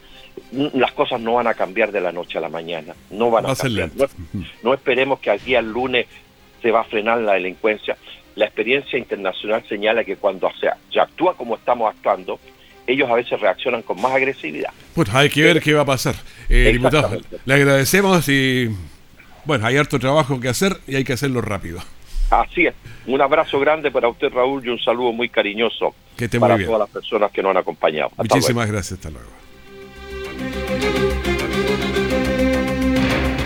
las 0.52 0.92
cosas 0.92 1.20
no 1.20 1.34
van 1.34 1.46
a 1.46 1.54
cambiar 1.54 1.92
de 1.92 2.00
la 2.00 2.12
noche 2.12 2.38
a 2.38 2.40
la 2.40 2.48
mañana. 2.48 2.94
No 3.10 3.30
van 3.30 3.46
a, 3.46 3.54
cambiar. 3.54 3.90
No, 4.62 4.74
esperemos 4.74 5.20
que 5.20 5.30
aquí 5.30 5.54
al 5.54 5.70
lunes 5.70 6.06
se 6.60 6.70
va 6.70 6.80
a 6.80 6.84
frenar 6.84 7.18
la 7.18 7.34
delincuencia. 7.34 7.96
La 8.34 8.46
experiencia 8.46 8.98
internacional 8.98 9.62
señala 9.68 10.04
que 10.04 10.16
cuando 10.16 10.50
se, 10.58 10.68
actúa 10.98 11.36
como 11.36 11.56
estamos 11.56 11.94
actuando, 11.94 12.38
ellos 12.86 13.10
a 13.10 13.14
veces 13.14 13.38
reaccionan 13.40 13.82
con 13.82 14.00
más 14.00 14.12
agresividad. 14.12 14.70
Pues 14.94 15.12
hay 15.14 15.28
que 15.28 15.42
ver 15.42 15.60
qué 15.60 15.74
va 15.74 15.82
a 15.82 15.86
pasar. 15.86 16.14
Eh, 16.48 16.70
diputado, 16.72 17.18
le 17.44 17.54
agradecemos 17.54 18.28
y 18.28 18.70
bueno, 19.44 19.66
hay 19.66 19.76
harto 19.76 19.98
trabajo 19.98 20.40
que 20.40 20.48
hacer 20.48 20.78
y 20.86 20.96
hay 20.96 21.04
que 21.04 21.12
hacerlo 21.12 21.40
rápido. 21.40 21.80
Así 22.32 22.66
es. 22.66 22.74
Un 23.06 23.20
abrazo 23.20 23.60
grande 23.60 23.90
para 23.90 24.08
usted, 24.08 24.32
Raúl, 24.32 24.64
y 24.64 24.70
un 24.70 24.78
saludo 24.78 25.12
muy 25.12 25.28
cariñoso 25.28 25.94
para 26.40 26.56
todas 26.64 26.78
las 26.78 26.88
personas 26.88 27.30
que 27.30 27.42
nos 27.42 27.50
han 27.50 27.58
acompañado. 27.58 28.10
Muchísimas 28.16 28.70
gracias. 28.70 28.98
Hasta 28.98 29.10
luego. 29.10 29.28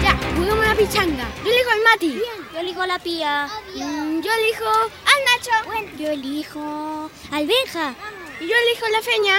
Ya, 0.03 0.17
juguemos 0.37 0.67
la 0.67 0.75
pichanga. 0.77 1.29
Yo 1.45 1.51
elijo 1.51 1.71
al 1.71 1.83
Mati. 1.83 2.09
Bien. 2.09 2.23
Yo 2.53 2.61
elijo 2.61 2.83
a 2.83 2.87
la 2.87 2.99
Pía. 3.01 3.49
Mm, 3.75 4.21
yo 4.21 4.31
elijo 4.33 4.69
al 4.71 5.21
Nacho. 5.27 5.67
Bueno. 5.67 5.89
Yo 5.99 6.11
elijo 6.11 7.11
al 7.33 7.47
Benja. 7.47 7.95
Y 8.41 8.45
yo 8.45 8.55
elijo 8.55 8.87
la 8.93 9.03
Feña. 9.03 9.35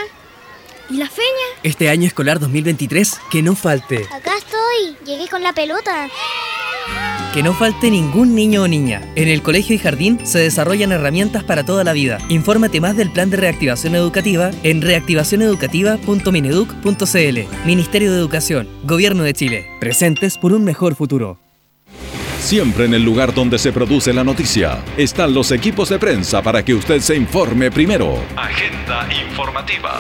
¿Y 0.89 0.98
la 0.98 1.08
Feña? 1.08 1.62
Este 1.63 1.89
año 1.89 2.08
escolar 2.08 2.39
2023, 2.39 3.22
que 3.32 3.42
no 3.42 3.56
falte. 3.56 4.08
Acá 4.13 4.32
estoy. 4.38 4.98
Llegué 5.06 5.30
con 5.30 5.42
la 5.42 5.54
pelota. 5.54 6.10
Que 7.38 7.44
no 7.44 7.53
falte 7.53 7.91
ningún 7.91 8.34
niño 8.34 8.63
o 8.63 8.67
niña. 8.67 9.03
En 9.13 9.27
el 9.27 9.44
colegio 9.44 9.75
y 9.75 9.77
jardín 9.77 10.20
se 10.24 10.39
desarrollan 10.39 10.91
herramientas 10.91 11.44
para 11.44 11.63
toda 11.63 11.84
la 11.84 11.94
vida. 11.94 12.17
Infórmate 12.29 12.82
más 12.82 12.98
del 12.98 13.12
plan 13.12 13.29
de 13.29 13.38
reactivación 13.38 13.94
educativa 13.94 14.50
en 14.63 14.82
reactivacioneducativa.mineduc.cl. 14.82 17.67
Ministerio 17.67 18.12
de 18.12 18.17
Educación, 18.17 18.67
Gobierno 18.86 19.22
de 19.22 19.36
Chile. 19.36 19.67
Presentes 19.79 20.36
por 20.39 20.51
un 20.51 20.63
mejor 20.63 20.96
futuro. 20.96 21.39
Siempre 22.39 22.86
en 22.86 22.96
el 22.96 23.03
lugar 23.03 23.36
donde 23.36 23.60
se 23.60 23.72
produce 23.72 24.13
la 24.13 24.24
noticia 24.24 24.84
están 24.98 25.36
los 25.36 25.51
equipos 25.51 25.89
de 25.89 26.00
prensa 26.00 26.41
para 26.41 26.65
que 26.65 26.74
usted 26.74 27.01
se 27.01 27.15
informe 27.15 27.70
primero. 27.70 28.17
Agenda 28.36 29.08
informativa. 29.29 30.00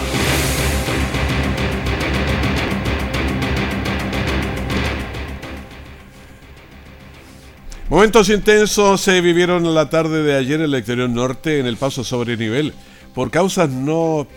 Momentos 7.89 8.27
intensos 8.29 8.99
se 8.99 9.21
vivieron 9.21 9.73
la 9.73 9.89
tarde 9.89 10.21
de 10.21 10.35
ayer 10.35 10.59
en 10.59 10.65
el 10.65 10.75
exterior 10.75 11.09
norte 11.09 11.59
en 11.59 11.65
el 11.65 11.77
paso 11.77 12.03
sobre 12.03 12.35
nivel. 12.35 12.73
Por 13.15 13.31
causas 13.31 13.69
no 13.69 14.27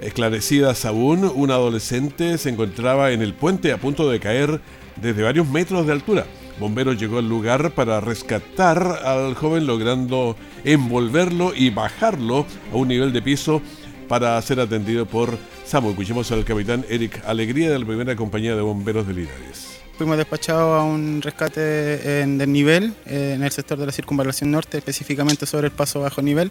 esclarecidas 0.00 0.84
aún, 0.84 1.24
un 1.34 1.50
adolescente 1.50 2.38
se 2.38 2.50
encontraba 2.50 3.10
en 3.10 3.20
el 3.20 3.34
puente 3.34 3.72
a 3.72 3.78
punto 3.78 4.08
de 4.08 4.20
caer 4.20 4.60
desde 4.94 5.24
varios 5.24 5.48
metros 5.48 5.88
de 5.88 5.92
altura. 5.92 6.24
Bomberos 6.60 7.00
llegó 7.00 7.18
al 7.18 7.28
lugar 7.28 7.72
para 7.72 8.00
rescatar 8.00 9.00
al 9.04 9.34
joven 9.34 9.66
logrando 9.66 10.36
envolverlo 10.62 11.52
y 11.52 11.70
bajarlo 11.70 12.46
a 12.72 12.76
un 12.76 12.86
nivel 12.86 13.12
de 13.12 13.22
piso 13.22 13.60
para 14.06 14.40
ser 14.40 14.60
atendido 14.60 15.04
por 15.04 15.36
SAMU. 15.64 15.90
Escuchemos 15.90 16.30
al 16.30 16.44
capitán 16.44 16.86
Eric 16.88 17.24
Alegría 17.26 17.72
de 17.72 17.78
la 17.80 17.86
primera 17.86 18.14
compañía 18.14 18.54
de 18.54 18.62
bomberos 18.62 19.04
de 19.08 19.14
Linares 19.14 19.69
fuimos 20.00 20.16
despachados 20.16 20.80
a 20.80 20.82
un 20.82 21.20
rescate 21.20 22.22
en 22.22 22.38
desnivel 22.38 22.94
eh, 23.04 23.34
en 23.34 23.42
el 23.42 23.50
sector 23.50 23.76
de 23.76 23.84
la 23.84 23.92
circunvalación 23.92 24.50
norte, 24.50 24.78
específicamente 24.78 25.44
sobre 25.44 25.66
el 25.66 25.74
paso 25.74 26.00
bajo 26.00 26.22
nivel 26.22 26.50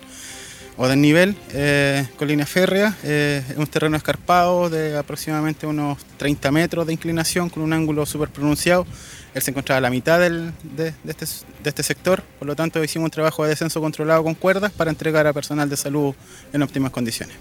o 0.77 0.87
desnivel 0.87 1.35
eh, 1.53 2.05
con 2.15 2.27
línea 2.27 2.45
férrea. 2.45 2.95
Eh, 3.03 3.41
un 3.57 3.65
terreno 3.65 3.97
escarpado 3.97 4.69
de 4.69 4.95
aproximadamente 4.95 5.65
unos 5.65 5.97
30 6.17 6.51
metros 6.51 6.85
de 6.85 6.93
inclinación 6.93 7.49
con 7.49 7.63
un 7.63 7.73
ángulo 7.73 8.05
súper 8.05 8.29
pronunciado. 8.29 8.85
Él 9.33 9.41
se 9.41 9.49
encontraba 9.49 9.79
a 9.79 9.81
la 9.81 9.89
mitad 9.89 10.19
de, 10.19 10.93
este, 11.07 11.25
de 11.63 11.69
este 11.69 11.81
sector, 11.81 12.21
por 12.37 12.47
lo 12.47 12.55
tanto 12.55 12.83
hicimos 12.83 13.05
un 13.05 13.11
trabajo 13.11 13.41
de 13.45 13.49
descenso 13.49 13.81
controlado 13.81 14.23
con 14.23 14.35
cuerdas 14.35 14.71
para 14.71 14.91
entregar 14.91 15.25
a 15.25 15.33
personal 15.33 15.67
de 15.67 15.75
salud 15.75 16.13
en 16.53 16.61
óptimas 16.61 16.91
condiciones. 16.91 17.35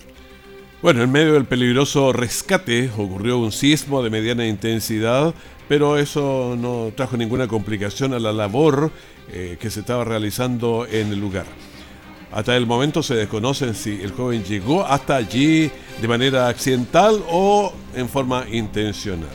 Bueno, 0.81 1.03
en 1.03 1.11
medio 1.11 1.35
del 1.35 1.45
peligroso 1.45 2.13
rescate 2.13 2.89
ocurrió 2.97 3.37
un 3.39 3.51
sismo 3.51 4.01
de 4.01 4.11
mediana 4.11 4.47
intensidad 4.47 5.35
pero 5.69 5.99
eso 5.99 6.57
no 6.59 6.93
trajo 6.97 7.17
ninguna 7.17 7.47
complicación 7.47 8.15
a 8.15 8.19
la 8.19 8.33
labor 8.33 8.91
eh, 9.31 9.59
que 9.61 9.71
se 9.71 9.81
estaba 9.81 10.05
realizando 10.05 10.87
en 10.91 11.13
el 11.13 11.21
lugar. 11.21 11.47
Hasta 12.33 12.57
el 12.57 12.67
momento 12.67 13.03
se 13.03 13.15
desconocen 13.15 13.75
si 13.75 14.01
el 14.03 14.13
joven 14.13 14.45
llegó 14.45 14.85
hasta 14.85 15.17
allí 15.17 15.71
de 16.01 16.09
manera 16.09 16.49
accidental 16.49 17.23
o 17.31 17.73
en 17.95 18.09
forma 18.09 18.45
intencional. 18.51 19.31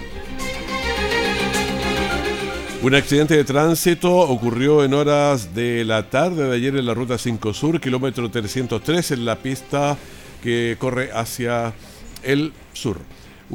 Un 2.83 2.95
accidente 2.95 3.37
de 3.37 3.45
tránsito 3.45 4.13
ocurrió 4.13 4.83
en 4.83 4.93
horas 4.93 5.55
de 5.55 5.85
la 5.85 6.09
tarde 6.09 6.49
de 6.49 6.55
ayer 6.55 6.75
en 6.75 6.85
la 6.85 6.93
ruta 6.93 7.17
5 7.17 7.53
Sur, 7.53 7.79
kilómetro 7.79 8.29
303, 8.29 9.11
en 9.11 9.25
la 9.25 9.37
pista 9.37 9.97
que 10.43 10.75
corre 10.77 11.09
hacia 11.13 11.73
el 12.23 12.51
sur. 12.73 12.99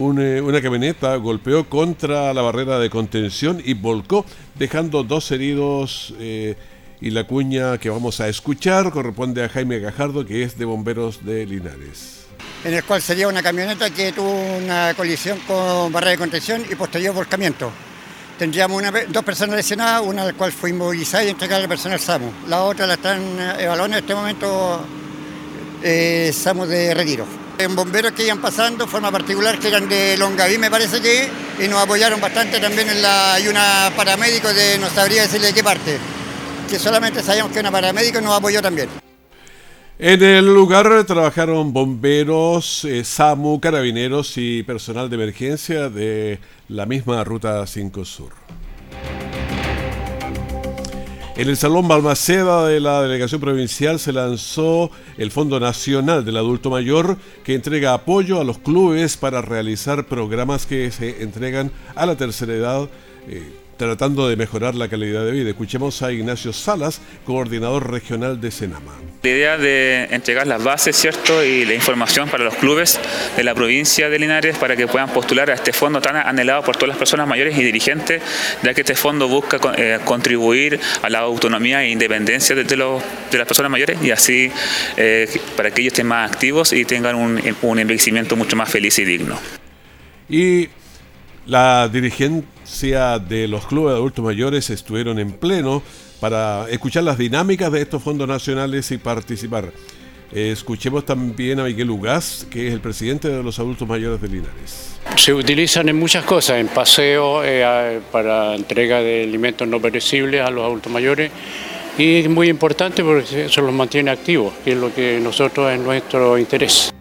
Eh, 0.00 0.40
una 0.40 0.62
camioneta 0.62 1.16
golpeó 1.16 1.68
contra 1.68 2.32
la 2.32 2.40
barrera 2.40 2.78
de 2.78 2.88
contención 2.88 3.60
y 3.64 3.74
volcó, 3.74 4.24
dejando 4.54 5.02
dos 5.02 5.32
heridos. 5.32 6.14
Eh, 6.20 6.54
y 7.00 7.10
la 7.10 7.24
cuña 7.24 7.78
que 7.78 7.90
vamos 7.90 8.20
a 8.20 8.28
escuchar 8.28 8.92
corresponde 8.92 9.44
a 9.44 9.48
Jaime 9.48 9.80
Gajardo, 9.80 10.24
que 10.24 10.44
es 10.44 10.56
de 10.56 10.64
Bomberos 10.64 11.24
de 11.24 11.46
Linares. 11.46 12.26
En 12.64 12.74
el 12.74 12.84
cual 12.84 13.02
sería 13.02 13.26
una 13.26 13.42
camioneta 13.42 13.90
que 13.90 14.12
tuvo 14.12 14.32
una 14.56 14.94
colisión 14.96 15.40
con 15.46 15.92
barrera 15.92 16.12
de 16.12 16.18
contención 16.18 16.62
y 16.70 16.76
posterior 16.76 17.14
volcamiento. 17.14 17.70
Tendríamos 18.38 18.80
dos 19.08 19.24
personas 19.24 19.56
lesionadas, 19.56 20.02
una 20.02 20.24
la 20.24 20.32
cual 20.32 20.52
fue 20.52 20.70
inmovilizada 20.70 21.24
y 21.24 21.30
entregada 21.30 21.62
al 21.62 21.68
personal 21.68 21.98
SAMU. 21.98 22.30
La 22.46 22.62
otra 22.62 22.86
la 22.86 22.94
están 22.94 23.20
evaluando 23.58 23.96
en 23.96 24.04
este 24.04 24.14
momento 24.14 24.80
eh, 25.82 26.30
SAMU 26.32 26.66
de 26.66 26.94
retiro. 26.94 27.47
En 27.58 27.74
bomberos 27.74 28.12
que 28.12 28.24
iban 28.24 28.40
pasando, 28.40 28.86
forma 28.86 29.10
particular, 29.10 29.58
que 29.58 29.66
eran 29.66 29.88
de 29.88 30.16
Longaví, 30.16 30.58
me 30.58 30.70
parece 30.70 31.00
que, 31.00 31.28
y 31.58 31.66
nos 31.66 31.82
apoyaron 31.82 32.20
bastante 32.20 32.60
también 32.60 32.88
en 32.88 33.02
la. 33.02 33.34
Hay 33.34 33.48
una 33.48 33.92
paramédico 33.96 34.54
de, 34.54 34.78
no 34.78 34.88
sabría 34.88 35.22
decirle 35.22 35.48
de 35.48 35.54
qué 35.54 35.64
parte, 35.64 35.98
que 36.70 36.78
solamente 36.78 37.20
sabíamos 37.20 37.52
que 37.52 37.58
una 37.58 37.72
paramédico 37.72 38.20
nos 38.20 38.38
apoyó 38.38 38.62
también. 38.62 38.88
En 39.98 40.22
el 40.22 40.46
lugar 40.54 41.02
trabajaron 41.04 41.72
bomberos, 41.72 42.84
eh, 42.84 43.02
SAMU, 43.02 43.58
carabineros 43.58 44.34
y 44.36 44.62
personal 44.62 45.10
de 45.10 45.16
emergencia 45.16 45.88
de 45.88 46.38
la 46.68 46.86
misma 46.86 47.24
Ruta 47.24 47.66
5 47.66 48.04
Sur. 48.04 48.30
En 51.38 51.48
el 51.48 51.56
Salón 51.56 51.86
Balmaceda 51.86 52.66
de 52.66 52.80
la 52.80 53.00
Delegación 53.00 53.40
Provincial 53.40 54.00
se 54.00 54.12
lanzó 54.12 54.90
el 55.18 55.30
Fondo 55.30 55.60
Nacional 55.60 56.24
del 56.24 56.36
Adulto 56.36 56.68
Mayor 56.68 57.16
que 57.44 57.54
entrega 57.54 57.94
apoyo 57.94 58.40
a 58.40 58.44
los 58.44 58.58
clubes 58.58 59.16
para 59.16 59.40
realizar 59.40 60.06
programas 60.06 60.66
que 60.66 60.90
se 60.90 61.22
entregan 61.22 61.70
a 61.94 62.06
la 62.06 62.16
tercera 62.16 62.54
edad. 62.54 62.88
Eh, 63.28 63.52
tratando 63.78 64.28
de 64.28 64.36
mejorar 64.36 64.74
la 64.74 64.88
calidad 64.88 65.24
de 65.24 65.30
vida. 65.32 65.48
Escuchemos 65.48 66.02
a 66.02 66.12
Ignacio 66.12 66.52
Salas, 66.52 67.00
coordinador 67.24 67.90
regional 67.90 68.40
de 68.40 68.50
Senama. 68.50 68.92
La 69.22 69.30
idea 69.30 69.56
de 69.56 70.08
entregar 70.10 70.46
las 70.46 70.62
bases, 70.62 70.96
¿cierto? 70.96 71.44
Y 71.44 71.64
la 71.64 71.74
información 71.74 72.28
para 72.28 72.44
los 72.44 72.54
clubes 72.56 73.00
de 73.36 73.44
la 73.44 73.54
provincia 73.54 74.08
de 74.08 74.18
Linares 74.18 74.58
para 74.58 74.76
que 74.76 74.86
puedan 74.86 75.08
postular 75.10 75.50
a 75.50 75.54
este 75.54 75.72
fondo 75.72 76.00
tan 76.00 76.16
anhelado 76.16 76.62
por 76.62 76.76
todas 76.76 76.88
las 76.88 76.98
personas 76.98 77.26
mayores 77.26 77.56
y 77.56 77.62
dirigentes, 77.62 78.20
ya 78.62 78.74
que 78.74 78.82
este 78.82 78.94
fondo 78.94 79.28
busca 79.28 79.58
eh, 79.76 80.00
contribuir 80.04 80.78
a 81.02 81.08
la 81.08 81.20
autonomía 81.20 81.82
e 81.84 81.90
independencia 81.90 82.56
de, 82.56 82.76
los, 82.76 83.02
de 83.30 83.38
las 83.38 83.46
personas 83.46 83.70
mayores 83.70 83.98
y 84.02 84.10
así 84.10 84.50
eh, 84.96 85.28
para 85.56 85.70
que 85.70 85.82
ellos 85.82 85.92
estén 85.92 86.06
más 86.08 86.30
activos 86.30 86.72
y 86.72 86.84
tengan 86.84 87.14
un, 87.14 87.40
un 87.62 87.78
envejecimiento 87.78 88.34
mucho 88.34 88.56
más 88.56 88.68
feliz 88.68 88.98
y 88.98 89.04
digno. 89.04 89.38
Y 90.28 90.68
la 91.48 91.88
dirigencia 91.88 93.18
de 93.18 93.48
los 93.48 93.66
clubes 93.66 93.94
de 93.94 93.98
adultos 93.98 94.24
mayores 94.24 94.68
estuvieron 94.68 95.18
en 95.18 95.32
pleno 95.32 95.82
para 96.20 96.68
escuchar 96.68 97.04
las 97.04 97.16
dinámicas 97.16 97.72
de 97.72 97.80
estos 97.80 98.02
fondos 98.02 98.28
nacionales 98.28 98.90
y 98.90 98.98
participar. 98.98 99.72
escuchemos 100.30 101.06
también 101.06 101.58
a 101.58 101.64
Miguel 101.64 101.88
Ugaz, 101.90 102.46
que 102.50 102.68
es 102.68 102.74
el 102.74 102.80
presidente 102.80 103.30
de 103.30 103.42
los 103.42 103.58
adultos 103.58 103.88
mayores 103.88 104.20
de 104.20 104.28
Linares. 104.28 104.98
Se 105.16 105.32
utilizan 105.32 105.88
en 105.88 105.98
muchas 105.98 106.22
cosas, 106.24 106.58
en 106.58 106.68
paseo, 106.68 107.42
eh, 107.42 108.00
para 108.12 108.54
entrega 108.54 109.00
de 109.00 109.22
alimentos 109.22 109.66
no 109.66 109.80
perecibles 109.80 110.42
a 110.42 110.50
los 110.50 110.64
adultos 110.64 110.92
mayores. 110.92 111.32
Y 111.96 112.16
es 112.16 112.28
muy 112.28 112.48
importante 112.48 113.02
porque 113.02 113.46
eso 113.46 113.62
los 113.62 113.72
mantiene 113.72 114.10
activos, 114.10 114.52
que 114.62 114.72
es 114.72 114.76
lo 114.76 114.94
que 114.94 115.18
nosotros 115.18 115.72
es 115.72 115.80
nuestro 115.80 116.36
interés 116.36 116.92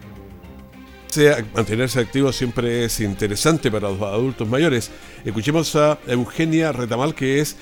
mantenerse 1.54 2.00
activo 2.00 2.32
siempre 2.32 2.84
es 2.84 3.00
interesante 3.00 3.70
para 3.70 3.88
los 3.88 4.00
adultos 4.02 4.48
mayores. 4.48 4.90
Escuchemos 5.24 5.74
a 5.76 5.98
Eugenia 6.06 6.72
Retamal, 6.72 7.14
que 7.14 7.40
es 7.40 7.56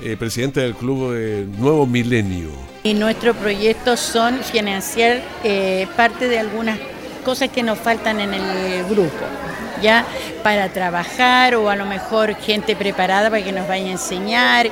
eh, 0.00 0.16
presidenta 0.16 0.60
del 0.60 0.74
Club 0.74 1.14
Nuevo 1.58 1.86
Milenio. 1.86 2.50
Y 2.82 2.94
nuestros 2.94 3.36
proyectos 3.36 4.00
son 4.00 4.40
financiar 4.40 5.22
eh, 5.44 5.86
parte 5.96 6.28
de 6.28 6.38
algunas 6.38 6.78
cosas 7.24 7.50
que 7.50 7.62
nos 7.62 7.78
faltan 7.78 8.20
en 8.20 8.34
el 8.34 8.84
grupo, 8.86 9.24
ya 9.80 10.04
para 10.42 10.68
trabajar 10.68 11.54
o 11.54 11.70
a 11.70 11.76
lo 11.76 11.84
mejor 11.86 12.34
gente 12.34 12.74
preparada 12.74 13.30
para 13.30 13.44
que 13.44 13.52
nos 13.52 13.68
vaya 13.68 13.86
a 13.86 13.92
enseñar, 13.92 14.70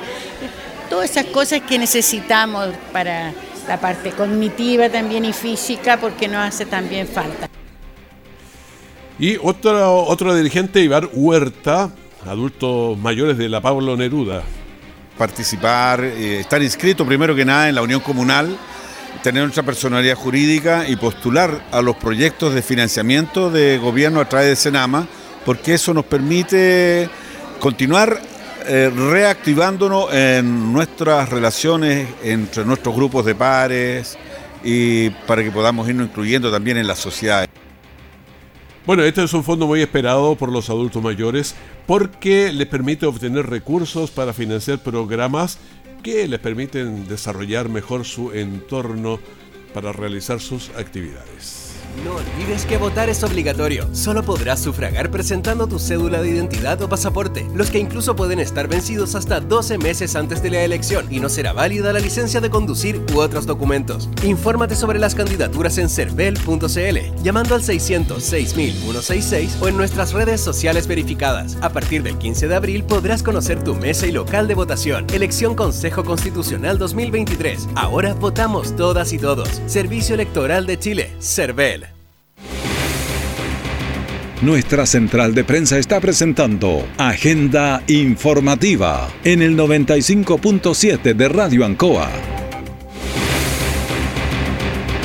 todas 0.89 1.09
esas 1.09 1.25
cosas 1.27 1.61
que 1.61 1.79
necesitamos 1.79 2.69
para 2.91 3.31
la 3.67 3.79
parte 3.79 4.11
cognitiva 4.11 4.89
también 4.89 5.23
y 5.23 5.33
física 5.33 5.97
porque 5.97 6.27
nos 6.27 6.47
hace 6.47 6.65
también 6.65 7.07
falta. 7.07 7.50
Y 9.21 9.37
otro, 9.39 10.05
otro 10.05 10.33
dirigente, 10.33 10.81
Ibar 10.81 11.07
Huerta, 11.13 11.91
adultos 12.25 12.97
mayores 12.97 13.37
de 13.37 13.49
la 13.49 13.61
Pablo 13.61 13.95
Neruda. 13.95 14.41
Participar, 15.15 16.03
eh, 16.03 16.39
estar 16.39 16.59
inscrito 16.63 17.05
primero 17.05 17.35
que 17.35 17.45
nada 17.45 17.69
en 17.69 17.75
la 17.75 17.83
Unión 17.83 17.99
Comunal, 17.99 18.57
tener 19.21 19.43
nuestra 19.43 19.61
personalidad 19.61 20.15
jurídica 20.15 20.89
y 20.89 20.95
postular 20.95 21.67
a 21.71 21.83
los 21.83 21.97
proyectos 21.97 22.55
de 22.55 22.63
financiamiento 22.63 23.51
de 23.51 23.77
gobierno 23.77 24.21
a 24.21 24.27
través 24.27 24.47
de 24.47 24.55
Senama, 24.55 25.07
porque 25.45 25.75
eso 25.75 25.93
nos 25.93 26.05
permite 26.05 27.07
continuar 27.59 28.19
eh, 28.65 28.91
reactivándonos 28.91 30.11
en 30.11 30.73
nuestras 30.73 31.29
relaciones 31.29 32.07
entre 32.23 32.65
nuestros 32.65 32.95
grupos 32.95 33.23
de 33.25 33.35
pares 33.35 34.17
y 34.63 35.11
para 35.11 35.43
que 35.43 35.51
podamos 35.51 35.87
irnos 35.87 36.07
incluyendo 36.07 36.51
también 36.51 36.77
en 36.77 36.87
la 36.87 36.95
sociedad. 36.95 37.47
Bueno, 38.85 39.03
este 39.03 39.23
es 39.23 39.33
un 39.33 39.43
fondo 39.43 39.67
muy 39.67 39.81
esperado 39.81 40.35
por 40.35 40.51
los 40.51 40.71
adultos 40.71 41.03
mayores 41.03 41.53
porque 41.85 42.51
les 42.51 42.65
permite 42.65 43.05
obtener 43.05 43.47
recursos 43.47 44.09
para 44.09 44.33
financiar 44.33 44.79
programas 44.79 45.59
que 46.01 46.27
les 46.27 46.39
permiten 46.39 47.07
desarrollar 47.07 47.69
mejor 47.69 48.05
su 48.05 48.31
entorno 48.31 49.19
para 49.75 49.91
realizar 49.91 50.39
sus 50.39 50.69
actividades. 50.69 51.70
No 52.03 52.15
olvides 52.15 52.65
que 52.65 52.77
votar 52.77 53.09
es 53.09 53.23
obligatorio. 53.23 53.87
Solo 53.93 54.23
podrás 54.23 54.59
sufragar 54.59 55.11
presentando 55.11 55.67
tu 55.67 55.77
cédula 55.77 56.21
de 56.21 56.29
identidad 56.29 56.81
o 56.81 56.89
pasaporte, 56.89 57.45
los 57.53 57.69
que 57.69 57.79
incluso 57.79 58.15
pueden 58.15 58.39
estar 58.39 58.67
vencidos 58.67 59.13
hasta 59.13 59.39
12 59.39 59.77
meses 59.77 60.15
antes 60.15 60.41
de 60.41 60.49
la 60.49 60.63
elección 60.63 61.05
y 61.11 61.19
no 61.19 61.29
será 61.29 61.53
válida 61.53 61.93
la 61.93 61.99
licencia 61.99 62.41
de 62.41 62.49
conducir 62.49 63.03
u 63.13 63.19
otros 63.19 63.45
documentos. 63.45 64.09
Infórmate 64.23 64.75
sobre 64.75 64.99
las 64.99 65.15
candidaturas 65.15 65.77
en 65.77 65.89
cervel.cl, 65.89 67.23
llamando 67.23 67.55
al 67.55 67.63
600 67.63 68.23
6166 68.23 69.57
o 69.61 69.67
en 69.67 69.77
nuestras 69.77 70.13
redes 70.13 70.41
sociales 70.41 70.87
verificadas. 70.87 71.57
A 71.61 71.69
partir 71.69 72.03
del 72.03 72.17
15 72.17 72.47
de 72.47 72.55
abril 72.55 72.83
podrás 72.83 73.21
conocer 73.21 73.63
tu 73.63 73.75
mesa 73.75 74.07
y 74.07 74.11
local 74.11 74.47
de 74.47 74.55
votación. 74.55 75.05
Elección 75.13 75.55
Consejo 75.55 76.03
Constitucional 76.03 76.77
2023. 76.77 77.69
Ahora 77.75 78.13
votamos 78.13 78.75
todas 78.75 79.13
y 79.13 79.17
todos. 79.17 79.61
Servicio 79.67 80.15
Electoral 80.15 80.65
de 80.65 80.79
Chile, 80.79 81.13
CERVEL. 81.19 81.80
Nuestra 84.41 84.87
central 84.87 85.35
de 85.35 85.43
prensa 85.43 85.77
está 85.77 85.99
presentando 85.99 86.87
Agenda 86.97 87.83
Informativa 87.85 89.07
en 89.23 89.43
el 89.43 89.55
95.7 89.55 91.13
de 91.13 91.29
Radio 91.29 91.63
Ancoa. 91.63 92.09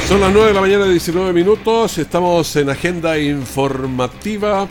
Son 0.09 0.22
las 0.22 0.33
9 0.33 0.49
de 0.49 0.55
la 0.55 0.61
mañana, 0.62 0.87
19 0.87 1.35
minutos. 1.35 1.99
Estamos 1.99 2.57
en 2.57 2.70
Agenda 2.70 3.18
Informativa 3.18 4.66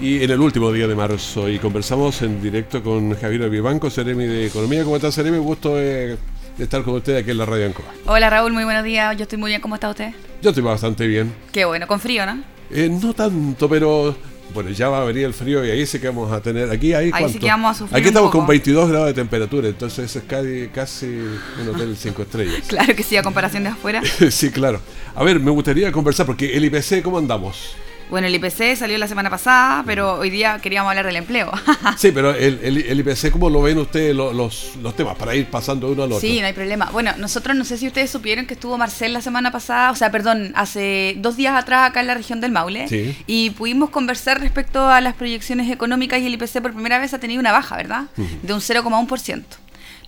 y 0.00 0.24
en 0.24 0.30
el 0.30 0.40
último 0.40 0.72
día 0.72 0.88
de 0.88 0.94
marzo. 0.94 1.46
Y 1.46 1.58
conversamos 1.58 2.22
en 2.22 2.40
directo 2.40 2.82
con 2.82 3.14
Javier 3.14 3.50
Vivanco, 3.50 3.90
Ceremi 3.90 4.24
de 4.24 4.46
Economía. 4.46 4.84
¿Cómo 4.84 4.96
está, 4.96 5.12
Ceremi? 5.12 5.36
Gusto 5.36 5.76
de, 5.76 6.16
estar 6.58 6.82
con 6.82 6.94
usted 6.94 7.14
aquí 7.14 7.32
en 7.32 7.36
la 7.36 7.44
Radio 7.44 7.66
Ancoa. 7.66 7.92
Hola, 8.06 8.30
Raúl. 8.30 8.54
Muy 8.54 8.64
buenos 8.64 8.84
días. 8.84 9.14
Yo 9.18 9.24
estoy 9.24 9.38
muy 9.38 9.50
bien. 9.50 9.60
¿Cómo 9.60 9.74
está 9.74 9.90
usted? 9.90 10.14
Yo 10.40 10.48
estoy 10.48 10.64
bastante 10.64 11.06
bien. 11.06 11.30
Qué 11.52 11.66
bueno. 11.66 11.86
Con 11.86 12.00
frío, 12.00 12.24
¿no? 12.24 12.56
Eh, 12.70 12.88
no 12.90 13.14
tanto, 13.14 13.68
pero 13.68 14.14
bueno, 14.54 14.70
ya 14.70 14.88
va 14.88 15.02
a 15.02 15.04
venir 15.04 15.24
el 15.24 15.34
frío 15.34 15.64
y 15.64 15.70
ahí 15.70 15.86
sí 15.86 15.98
que 15.98 16.08
vamos 16.08 16.32
a 16.32 16.40
tener. 16.40 16.70
Aquí, 16.70 16.94
ahí, 16.94 17.10
ahí 17.12 17.28
sí 17.30 17.38
que 17.38 17.46
vamos 17.46 17.76
a 17.76 17.78
sufrir 17.78 17.98
Aquí 17.98 18.08
estamos 18.08 18.30
con 18.30 18.46
22 18.46 18.88
grados 18.88 19.06
de 19.08 19.14
temperatura, 19.14 19.68
entonces 19.68 20.14
es 20.14 20.22
casi, 20.24 20.68
casi 20.68 21.06
un 21.06 21.68
hotel 21.68 21.96
5 21.96 22.22
estrellas. 22.22 22.62
claro 22.68 22.94
que 22.96 23.02
sí, 23.02 23.16
a 23.16 23.22
comparación 23.22 23.64
de 23.64 23.70
afuera. 23.70 24.02
sí, 24.30 24.50
claro. 24.50 24.80
A 25.14 25.24
ver, 25.24 25.40
me 25.40 25.50
gustaría 25.50 25.92
conversar 25.92 26.26
porque 26.26 26.56
el 26.56 26.64
IPC, 26.64 27.02
¿cómo 27.02 27.18
andamos? 27.18 27.76
Bueno, 28.10 28.26
el 28.26 28.34
IPC 28.34 28.76
salió 28.76 28.96
la 28.96 29.06
semana 29.06 29.28
pasada, 29.28 29.82
pero 29.84 30.14
hoy 30.14 30.30
día 30.30 30.58
queríamos 30.62 30.88
hablar 30.90 31.04
del 31.06 31.16
empleo. 31.16 31.50
sí, 31.98 32.10
pero 32.10 32.34
el, 32.34 32.58
el, 32.62 33.00
IPC, 33.00 33.30
¿cómo 33.30 33.50
lo 33.50 33.60
ven 33.60 33.78
ustedes 33.78 34.14
los, 34.14 34.34
los, 34.34 34.96
temas 34.96 35.16
para 35.16 35.34
ir 35.34 35.46
pasando 35.46 35.90
uno 35.90 36.04
al 36.04 36.12
otro? 36.12 36.20
Sí, 36.20 36.40
no 36.40 36.46
hay 36.46 36.54
problema. 36.54 36.88
Bueno, 36.90 37.12
nosotros 37.18 37.54
no 37.54 37.64
sé 37.64 37.76
si 37.76 37.86
ustedes 37.86 38.10
supieron 38.10 38.46
que 38.46 38.54
estuvo 38.54 38.78
Marcel 38.78 39.12
la 39.12 39.20
semana 39.20 39.52
pasada, 39.52 39.90
o 39.90 39.94
sea, 39.94 40.10
perdón, 40.10 40.52
hace 40.54 41.16
dos 41.18 41.36
días 41.36 41.54
atrás 41.54 41.90
acá 41.90 42.00
en 42.00 42.06
la 42.06 42.14
región 42.14 42.40
del 42.40 42.50
Maule, 42.50 42.88
sí. 42.88 43.16
y 43.26 43.50
pudimos 43.50 43.90
conversar 43.90 44.40
respecto 44.40 44.88
a 44.88 45.00
las 45.00 45.14
proyecciones 45.14 45.70
económicas 45.70 46.20
y 46.20 46.26
el 46.26 46.34
IPC 46.34 46.62
por 46.62 46.72
primera 46.72 46.98
vez 46.98 47.12
ha 47.12 47.20
tenido 47.20 47.40
una 47.40 47.52
baja, 47.52 47.76
¿verdad? 47.76 48.04
De 48.16 48.52
un 48.54 48.60
0,1% 48.60 49.42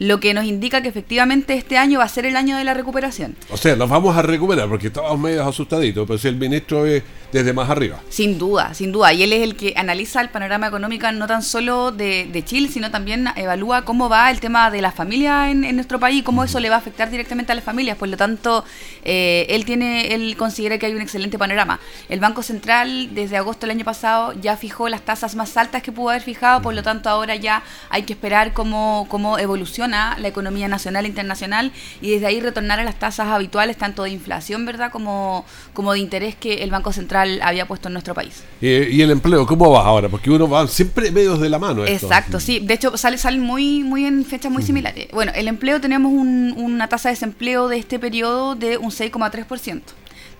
lo 0.00 0.18
que 0.18 0.32
nos 0.32 0.46
indica 0.46 0.80
que 0.80 0.88
efectivamente 0.88 1.52
este 1.52 1.76
año 1.76 1.98
va 1.98 2.06
a 2.06 2.08
ser 2.08 2.24
el 2.24 2.34
año 2.34 2.56
de 2.56 2.64
la 2.64 2.72
recuperación. 2.72 3.36
O 3.50 3.58
sea, 3.58 3.76
nos 3.76 3.90
vamos 3.90 4.16
a 4.16 4.22
recuperar 4.22 4.66
porque 4.66 4.86
estábamos 4.86 5.20
medio 5.20 5.46
asustaditos, 5.46 6.06
pero 6.06 6.18
si 6.18 6.26
el 6.26 6.36
ministro 6.36 6.86
es 6.86 7.02
desde 7.32 7.52
más 7.52 7.68
arriba. 7.68 8.00
Sin 8.08 8.38
duda, 8.38 8.72
sin 8.72 8.92
duda. 8.92 9.12
Y 9.12 9.22
él 9.22 9.32
es 9.34 9.42
el 9.42 9.56
que 9.56 9.74
analiza 9.76 10.22
el 10.22 10.30
panorama 10.30 10.66
económico 10.66 11.10
no 11.12 11.26
tan 11.26 11.42
solo 11.42 11.92
de, 11.92 12.42
Chile, 12.46 12.68
sino 12.68 12.90
también 12.90 13.26
evalúa 13.36 13.84
cómo 13.84 14.08
va 14.08 14.30
el 14.30 14.40
tema 14.40 14.70
de 14.70 14.80
la 14.80 14.90
familia 14.90 15.50
en, 15.50 15.60
nuestro 15.76 16.00
país, 16.00 16.22
cómo 16.22 16.42
eso 16.42 16.58
le 16.58 16.70
va 16.70 16.76
a 16.76 16.78
afectar 16.78 17.10
directamente 17.10 17.52
a 17.52 17.54
las 17.54 17.62
familias. 17.62 17.98
Por 17.98 18.08
lo 18.08 18.16
tanto, 18.16 18.64
eh, 19.04 19.46
él 19.50 19.66
tiene, 19.66 20.14
él 20.14 20.34
considera 20.38 20.78
que 20.78 20.86
hay 20.86 20.94
un 20.94 21.02
excelente 21.02 21.38
panorama. 21.38 21.78
El 22.08 22.20
Banco 22.20 22.42
Central 22.42 23.14
desde 23.14 23.36
agosto 23.36 23.66
del 23.66 23.76
año 23.76 23.84
pasado 23.84 24.32
ya 24.40 24.56
fijó 24.56 24.88
las 24.88 25.02
tasas 25.02 25.36
más 25.36 25.58
altas 25.58 25.82
que 25.82 25.92
pudo 25.92 26.08
haber 26.08 26.22
fijado, 26.22 26.62
por 26.62 26.74
lo 26.74 26.82
tanto 26.82 27.10
ahora 27.10 27.36
ya 27.36 27.62
hay 27.90 28.04
que 28.04 28.14
esperar 28.14 28.54
cómo, 28.54 29.06
cómo 29.10 29.38
evoluciona 29.38 29.89
la 29.90 30.28
economía 30.28 30.68
nacional 30.68 31.04
e 31.04 31.08
internacional 31.08 31.72
y 32.00 32.10
desde 32.10 32.26
ahí 32.26 32.40
retornar 32.40 32.80
a 32.80 32.84
las 32.84 32.98
tasas 32.98 33.28
habituales, 33.28 33.76
tanto 33.76 34.04
de 34.04 34.10
inflación, 34.10 34.64
¿verdad?, 34.64 34.90
como, 34.90 35.44
como 35.72 35.92
de 35.92 35.98
interés 35.98 36.34
que 36.36 36.62
el 36.62 36.70
Banco 36.70 36.92
Central 36.92 37.40
había 37.42 37.66
puesto 37.66 37.88
en 37.88 37.94
nuestro 37.94 38.14
país. 38.14 38.44
¿Y, 38.60 39.00
el 39.00 39.10
empleo 39.10 39.46
cómo 39.46 39.70
va 39.70 39.84
ahora? 39.84 40.08
Porque 40.08 40.30
uno 40.30 40.48
va 40.48 40.66
siempre 40.66 41.10
medios 41.10 41.40
de 41.40 41.48
la 41.48 41.58
mano. 41.58 41.86
Exacto, 41.86 42.40
sí. 42.40 42.60
De 42.60 42.74
hecho, 42.74 42.96
sale, 42.96 43.18
salen 43.18 43.40
muy, 43.40 43.82
muy 43.82 44.06
en 44.06 44.24
fechas 44.24 44.52
muy 44.52 44.62
similares. 44.62 45.08
Bueno, 45.12 45.32
el 45.34 45.48
empleo 45.48 45.80
tenemos 45.80 46.12
una 46.12 46.88
tasa 46.88 47.08
de 47.08 47.14
desempleo 47.14 47.68
de 47.68 47.78
este 47.78 47.98
periodo 47.98 48.54
de 48.54 48.78
un 48.78 48.90
6,3% 48.90 49.82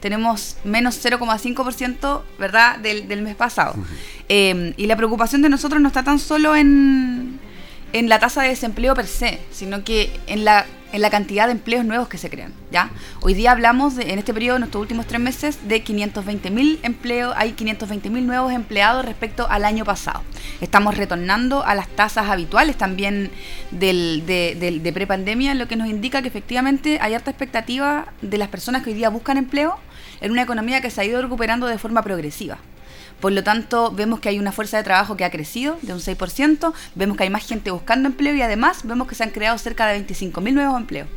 tenemos 0.01 0.57
menos 0.65 1.05
0,5%, 1.05 2.23
¿verdad?, 2.39 2.79
del, 2.79 3.07
del, 3.07 3.23
mes 3.23 3.37
pasado. 3.37 3.75
Eh, 4.29 4.73
y 4.77 4.87
la 4.87 4.97
preocupación 4.97 5.43
de 5.43 5.51
nosotros 5.51 5.81
no 5.81 5.89
está 5.89 6.03
tan 6.03 6.19
solo 6.19 6.57
en, 6.57 7.39
en 7.92 8.09
la 8.09 8.18
tasa 8.18 8.42
de 8.42 8.48
desempleo 8.48 8.94
per 8.94 9.07
se, 9.07 9.40
sino 9.50 9.85
que 9.85 10.18
en 10.26 10.44
la 10.44 10.66
en 10.92 11.03
la 11.03 11.11
cantidad 11.11 11.46
de 11.46 11.53
empleos 11.53 11.85
nuevos 11.85 12.09
que 12.09 12.18
se 12.18 12.31
crean. 12.31 12.53
¿ya? 12.70 12.90
Hoy 13.20 13.35
día 13.35 13.53
hablamos, 13.53 13.96
de, 13.96 14.12
en 14.12 14.18
este 14.18 14.35
periodo, 14.35 14.57
en 14.57 14.64
estos 14.64 14.81
últimos 14.81 15.07
tres 15.07 15.20
meses, 15.20 15.68
de 15.68 15.83
520 15.83 16.50
mil 16.50 16.79
empleos, 16.83 17.35
hay 17.37 17.53
520 17.53 18.11
mil 18.11 18.26
nuevos 18.26 18.53
empleados 18.53 19.05
respecto 19.05 19.46
al 19.48 19.64
año 19.64 19.85
pasado. 19.85 20.22
Estamos 20.61 20.96
retornando 20.96 21.64
a 21.64 21.74
las 21.74 21.88
tasas 21.88 22.29
habituales 22.29 22.76
también 22.76 23.31
del, 23.70 24.24
de, 24.26 24.57
de, 24.59 24.81
de 24.81 24.92
prepandemia, 24.92 25.55
lo 25.55 25.68
que 25.68 25.76
nos 25.76 25.88
indica 25.88 26.22
que 26.22 26.29
efectivamente 26.29 26.98
hay 27.00 27.14
harta 27.14 27.31
expectativa 27.31 28.07
de 28.22 28.38
las 28.38 28.48
personas 28.48 28.83
que 28.83 28.90
hoy 28.90 28.96
día 28.96 29.11
buscan 29.11 29.37
empleo 29.37 29.79
en 30.20 30.33
una 30.33 30.42
economía 30.42 30.81
que 30.81 30.90
se 30.90 31.00
ha 31.00 31.05
ido 31.05 31.22
recuperando 31.22 31.66
de 31.66 31.79
forma 31.79 32.03
progresiva. 32.03 32.59
Por 33.20 33.33
lo 33.33 33.44
tanto, 33.44 33.92
vemos 33.92 34.20
que 34.20 34.28
hay 34.28 34.38
una 34.38 34.52
fuerza 34.52 34.78
de 34.78 34.85
trabajo 34.85 35.16
que 35.16 35.24
ha 35.24 35.30
crecido 35.30 35.78
de 35.83 35.92
un 35.92 36.00
6%, 36.00 36.72
vemos 36.94 37.16
que 37.16 37.24
hay 37.24 37.30
más 37.30 37.46
gente 37.46 37.70
buscando 37.70 38.09
empleo 38.09 38.35
y 38.35 38.42
además 38.42 38.80
vemos 38.85 39.09
que 39.09 39.14
se 39.14 39.24
han 39.24 39.30
creado 39.30 39.59
cerca 39.59 39.87
de 39.88 40.06
25.000 40.06 40.52
nuevos 40.52 40.80
empleos. 40.80 41.09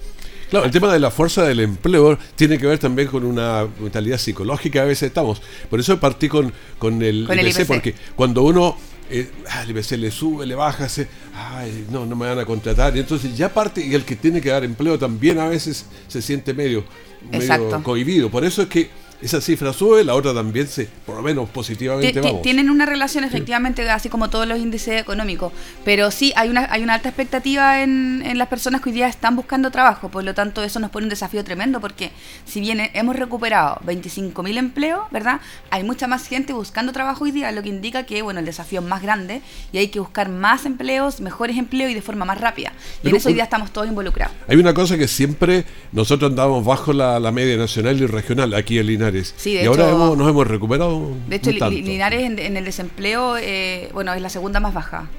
Claro, 0.49 0.65
el 0.65 0.71
tema 0.71 0.93
de 0.93 0.99
la 0.99 1.09
fuerza 1.09 1.43
del 1.43 1.61
empleo 1.61 2.17
tiene 2.35 2.59
que 2.59 2.67
ver 2.67 2.77
también 2.77 3.07
con 3.07 3.23
una 3.23 3.67
mentalidad 3.79 4.19
psicológica 4.19 4.83
a 4.83 4.85
veces 4.85 5.07
estamos. 5.07 5.41
Por 5.69 5.79
eso 5.79 5.99
partí 5.99 6.29
con, 6.29 6.53
con, 6.77 7.01
el, 7.01 7.25
Con 7.25 7.39
el 7.39 7.47
IPC, 7.47 7.61
IPC. 7.61 7.67
porque 7.67 7.95
cuando 8.15 8.43
uno 8.43 8.77
eh, 9.09 9.29
ah, 9.49 9.63
el 9.63 9.71
IPC 9.71 9.91
le 9.91 10.11
sube, 10.11 10.45
le 10.45 10.55
baja, 10.55 10.87
se, 10.87 11.07
ay, 11.35 11.85
no, 11.89 12.05
no 12.05 12.15
me 12.15 12.27
van 12.27 12.39
a 12.39 12.45
contratar. 12.45 12.95
Y 12.95 12.99
entonces 12.99 13.35
ya 13.35 13.53
parte, 13.53 13.85
y 13.85 13.93
el 13.93 14.05
que 14.05 14.15
tiene 14.15 14.41
que 14.41 14.49
dar 14.49 14.63
empleo 14.63 14.97
también 14.97 15.39
a 15.39 15.47
veces 15.47 15.85
se 16.07 16.21
siente 16.21 16.53
medio, 16.53 16.83
medio 17.31 17.81
cohibido. 17.83 18.29
Por 18.29 18.45
eso 18.45 18.61
es 18.61 18.67
que 18.69 18.89
esa 19.23 19.41
cifra 19.41 19.73
sube, 19.73 20.03
la 20.03 20.13
otra 20.15 20.33
también 20.33 20.67
se, 20.67 20.87
por 21.05 21.15
lo 21.15 21.21
menos 21.21 21.49
positivamente 21.49 22.13
Ti- 22.13 22.19
ti- 22.19 22.25
vamos. 22.27 22.41
Tienen 22.41 22.69
una 22.69 22.85
relación 22.85 23.23
efectivamente, 23.23 23.89
así 23.89 24.09
como 24.09 24.29
todos 24.29 24.47
los 24.47 24.59
índices 24.59 24.99
económicos, 25.01 25.51
pero 25.85 26.11
sí 26.11 26.33
hay 26.35 26.49
una, 26.49 26.67
hay 26.71 26.83
una 26.83 26.95
alta 26.95 27.09
expectativa 27.09 27.81
en, 27.81 28.21
en 28.25 28.37
las 28.37 28.47
personas 28.47 28.81
que 28.81 28.89
hoy 28.89 28.95
día 28.95 29.07
están 29.07 29.35
buscando 29.35 29.71
trabajo, 29.71 30.09
por 30.09 30.23
lo 30.23 30.33
tanto 30.33 30.63
eso 30.63 30.79
nos 30.79 30.91
pone 30.91 31.05
un 31.05 31.09
desafío 31.09 31.43
tremendo 31.43 31.79
porque 31.79 32.11
si 32.45 32.59
bien 32.59 32.79
hemos 32.93 33.15
recuperado 33.15 33.79
25.000 33.85 34.57
empleos, 34.57 35.01
¿verdad? 35.11 35.39
Hay 35.69 35.83
mucha 35.83 36.07
más 36.07 36.27
gente 36.27 36.51
buscando 36.53 36.91
trabajo 36.91 37.23
hoy 37.23 37.31
día, 37.31 37.51
lo 37.51 37.63
que 37.63 37.69
indica 37.69 38.03
que 38.03 38.21
bueno 38.21 38.39
el 38.39 38.45
desafío 38.45 38.81
es 38.81 38.85
más 38.85 39.01
grande 39.01 39.41
y 39.71 39.77
hay 39.77 39.87
que 39.87 39.99
buscar 39.99 40.29
más 40.29 40.65
empleos, 40.65 41.21
mejores 41.21 41.57
empleos 41.57 41.91
y 41.91 41.93
de 41.93 42.01
forma 42.01 42.25
más 42.25 42.39
rápida. 42.41 42.73
Y 43.03 43.09
en 43.09 43.15
eso 43.15 43.29
hoy 43.29 43.35
día 43.35 43.43
estamos 43.45 43.71
todos 43.71 43.87
involucrados. 43.87 44.35
Hay 44.47 44.57
una 44.57 44.73
cosa 44.73 44.97
que 44.97 45.07
siempre 45.07 45.65
nosotros 45.91 46.29
andábamos 46.31 46.65
bajo 46.65 46.91
la, 46.93 47.19
la 47.19 47.31
media 47.31 47.55
nacional 47.57 47.99
y 48.01 48.05
regional 48.05 48.53
aquí 48.53 48.77
en 48.79 48.87
Linares. 48.87 49.12
Sí, 49.37 49.53
de 49.55 49.63
y 49.63 49.65
ahora 49.65 49.89
hemos- 49.89 50.17
nos 50.17 50.29
hemos 50.29 50.47
recuperado. 50.47 51.11
De 51.27 51.35
hecho, 51.35 51.51
tanto. 51.51 51.69
Linares 51.69 52.21
en, 52.23 52.39
en 52.39 52.57
el 52.57 52.65
desempleo, 52.65 53.37
eh, 53.37 53.89
bueno, 53.93 54.13
es 54.13 54.21
la 54.21 54.29
segunda 54.29 54.59
más 54.59 54.73
baja. 54.73 55.09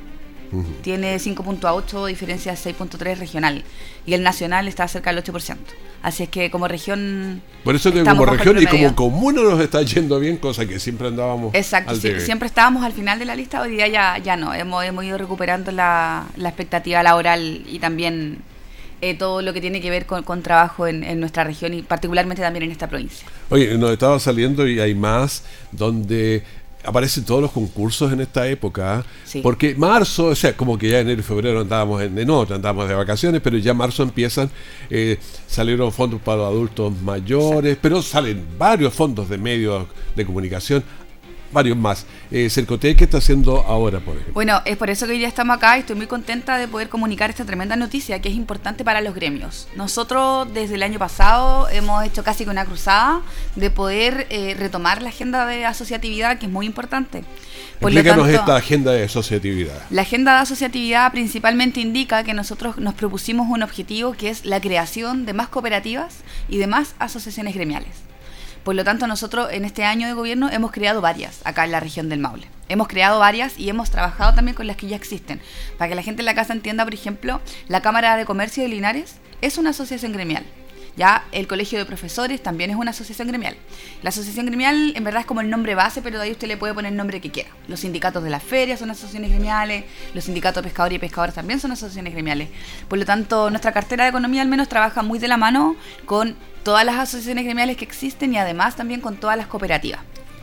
Ujú. 0.53 0.65
Tiene 0.83 1.19
5.8, 1.19 2.07
diferencia 2.07 2.53
de 2.53 2.59
6.3 2.59 3.19
regional. 3.19 3.65
Y 4.07 4.15
el 4.15 4.23
nacional 4.23 4.69
está 4.69 4.87
cerca 4.87 5.13
del 5.13 5.23
8%. 5.25 5.57
Así 6.03 6.23
es 6.25 6.29
que 6.29 6.51
como 6.51 6.69
región... 6.69 7.43
Por 7.65 7.75
eso 7.75 7.91
que 7.93 8.05
como 8.05 8.27
región 8.27 8.61
y 8.63 8.67
como 8.67 8.95
comuna 8.95 9.41
nos 9.43 9.59
está 9.61 9.83
yendo 9.83 10.21
bien, 10.21 10.37
cosa 10.37 10.67
que 10.67 10.79
siempre 10.79 11.09
andábamos. 11.09 11.55
Exacto, 11.55 11.91
al 11.93 11.97
sí, 12.01 12.09
debe. 12.09 12.21
siempre 12.21 12.47
estábamos 12.47 12.85
al 12.85 12.93
final 12.93 13.19
de 13.19 13.25
la 13.25 13.35
lista, 13.35 13.63
hoy 13.63 13.71
día 13.71 13.89
ya, 13.89 14.19
ya 14.19 14.37
no. 14.37 14.53
Hemos, 14.53 14.85
hemos 14.85 15.03
ido 15.05 15.17
recuperando 15.17 15.73
la, 15.73 16.27
la 16.37 16.49
expectativa 16.51 17.03
laboral 17.03 17.65
y 17.67 17.79
también 17.79 18.39
eh, 19.11 19.15
todo 19.15 19.43
lo 19.43 19.53
que 19.53 19.61
tiene 19.61 19.81
que 19.81 19.91
ver 19.91 20.07
con, 20.07 20.23
con 20.23 20.43
trabajo 20.43 20.87
en, 20.87 21.05
en 21.05 21.21
nuestra 21.21 21.45
región 21.45 21.75
y 21.75 21.83
particularmente 21.83 22.43
también 22.43 22.65
en 22.65 22.73
esta 22.73 22.89
provincia. 22.89 23.27
Oye, 23.51 23.77
nos 23.77 23.91
estaba 23.91 24.19
saliendo 24.19 24.67
y 24.67 24.81
hay 24.81 24.95
más 24.95 25.45
donde 25.73 26.43
aparecen 26.85 27.25
todos 27.25 27.41
los 27.41 27.51
concursos 27.51 28.13
en 28.13 28.21
esta 28.21 28.47
época. 28.47 29.05
Sí. 29.25 29.41
Porque 29.41 29.75
marzo, 29.75 30.27
o 30.27 30.35
sea, 30.35 30.57
como 30.57 30.79
que 30.79 30.91
ya 30.91 31.01
enero 31.01 31.21
y 31.21 31.25
febrero 31.25 31.61
andábamos 31.61 32.03
en, 32.03 32.19
en 32.19 32.31
otra, 32.31 32.57
andábamos 32.57 32.89
de 32.89 32.95
vacaciones, 32.95 33.41
pero 33.43 33.57
ya 33.59 33.75
marzo 33.75 34.03
empiezan, 34.03 34.51
eh, 34.91 35.19
salieron 35.47 35.93
fondos 35.93 36.21
para 36.21 36.39
los 36.39 36.49
adultos 36.49 36.93
mayores, 37.03 37.79
pero 37.81 38.03
salen 38.03 38.45
varios 38.59 38.93
fondos 38.93 39.29
de 39.29 39.39
medios 39.39 39.87
de 40.15 40.27
comunicación, 40.27 40.85
varios 41.55 41.79
más. 41.79 42.05
Eh, 42.31 42.51
Cercotec, 42.51 42.99
¿qué 42.99 43.05
está 43.05 43.19
haciendo 43.19 43.63
ahora, 43.63 44.01
por 44.01 44.15
ejemplo? 44.15 44.35
Bueno, 44.35 44.61
es 44.67 44.77
por 44.77 44.91
eso 44.91 45.07
que 45.07 45.13
hoy 45.13 45.19
día 45.19 45.29
estamos 45.29 45.57
acá 45.57 45.79
y 45.79 45.81
estoy 45.81 45.97
muy 45.97 46.07
contenta 46.07 46.59
de 46.59 46.69
poder 46.69 46.91
comunicar 46.91 47.31
esta 47.31 47.47
tremenda 47.47 47.77
noticia 47.77 48.21
que 48.21 48.29
es 48.29 48.35
importante 48.35 48.85
para 48.85 49.01
los 49.01 49.15
gremios. 49.15 49.69
Nosotros 49.77 50.53
desde 50.53 50.75
el 50.75 50.83
año 50.83 50.99
pasado 50.99 51.69
hemos 51.71 52.05
hecho 52.05 52.23
casi 52.23 52.45
que 52.45 52.51
una 52.51 52.67
cruzada 52.67 53.23
de 53.57 53.71
poder 53.71 54.27
eh, 54.29 54.55
retomar 54.59 55.01
la 55.01 55.09
agenda 55.09 55.47
de 55.47 55.65
asociatividad 55.65 56.39
que 56.39 56.47
es 56.47 56.53
muy 56.53 56.67
importante. 56.67 57.25
Por 57.81 57.91
Explícanos 57.91 58.27
tanto, 58.27 58.41
esta 58.41 58.57
agenda 58.57 58.93
de 58.93 59.05
asociatividad. 59.05 59.83
La 59.91 60.03
agenda 60.03 60.35
de 60.35 60.39
asociatividad 60.41 61.11
principalmente 61.13 61.81
indica 61.81 62.25
que 62.25 62.35
nosotros 62.35 62.79
nos 62.79 62.95
propusimos 62.95 63.49
un 63.49 63.63
objetivo 63.63 64.13
que 64.13 64.31
es 64.31 64.45
la 64.45 64.61
creación 64.61 65.25
de 65.27 65.33
más 65.33 65.49
cooperativas 65.49 66.19
y 66.49 66.59
de 66.59 66.67
más 66.67 66.95
asociaciones 66.99 67.55
gremiales. 67.55 68.14
Por 68.65 68.75
lo 68.75 68.83
tanto, 68.83 69.07
nosotros 69.07 69.49
en 69.53 69.67
este 69.67 69.85
año 69.85 70.07
de 70.07 70.15
gobierno 70.15 70.49
hemos 70.49 70.73
creado 70.73 71.03
varias 71.03 71.41
acá 71.45 71.65
en 71.65 71.73
la 71.73 71.81
región 71.81 72.09
del 72.09 72.21
Maule. 72.21 72.49
Hemos 72.71 72.89
creado 72.89 73.19
varias 73.19 73.59
y 73.59 73.69
hemos 73.69 73.91
trabajado 73.91 74.35
también 74.35 74.55
con 74.55 74.67
las 74.67 74.79
que 74.79 74.87
ya 74.87 74.97
existen. 74.97 75.43
Para 75.77 75.91
que 75.91 75.95
la 75.95 76.03
gente 76.03 76.23
en 76.23 76.27
la 76.27 76.35
casa 76.35 76.55
entienda, 76.55 76.85
por 76.85 76.95
ejemplo, 76.95 77.43
la 77.69 77.83
Cámara 77.83 78.17
de 78.17 78.25
Comercio 78.25 78.63
de 78.63 78.71
Linares 78.71 79.17
es 79.43 79.59
una 79.59 79.71
asociación 79.71 80.13
gremial. 80.13 80.47
Ya 80.97 81.25
el 81.33 81.47
Colegio 81.47 81.79
de 81.79 81.85
Profesores 81.85 82.43
también 82.43 82.71
es 82.71 82.77
una 82.77 82.93
asociación 82.93 83.29
gremial. 83.29 83.57
La 84.03 84.11
asociación 84.11 84.47
gremial 84.47 84.93
en 84.95 85.05
verdad 85.05 85.21
es 85.21 85.27
como 85.27 85.41
el 85.41 85.51
nombre 85.51 85.75
base, 85.75 86.03
pero 86.03 86.19
de 86.19 86.25
ahí 86.25 86.31
usted 86.31 86.47
le 86.47 86.57
puede 86.57 86.75
poner 86.75 86.93
el 86.93 86.97
nombre 86.97 87.21
que 87.21 87.31
quiera. 87.31 87.51
Los 87.69 87.81
sindicatos 87.81 88.23
de 88.23 88.31
las 88.31 88.43
ferias 88.43 88.79
son 88.79 88.91
asociaciones 88.91 89.31
gremiales, 89.31 89.85
los 90.15 90.25
sindicatos 90.25 90.63
de 90.63 90.69
pescadores 90.69 90.97
y 90.97 90.99
pescadores 91.01 91.35
también 91.35 91.59
son 91.59 91.73
asociaciones 91.73 92.13
gremiales. 92.13 92.49
Por 92.89 92.99
lo 92.99 93.05
tanto, 93.05 93.51
nuestra 93.51 93.73
cartera 93.73 94.05
de 94.05 94.11
economía 94.11 94.43
al 94.43 94.49
menos 94.49 94.69
trabaja 94.69 95.03
muy 95.03 95.19
de 95.19 95.29
la 95.29 95.37
mano 95.37 95.77
con 96.05 96.37
todas 96.63 96.85
las 96.85 96.97
asociaciones 96.97 97.45
gremiales 97.45 97.77
que 97.77 97.85
existen 97.85 98.33
y 98.33 98.39
además 98.39 98.77
también 98.77 99.01
con 99.01 99.17
todas 99.17 99.37
las 99.37 99.47
cooperativas. 99.49 100.01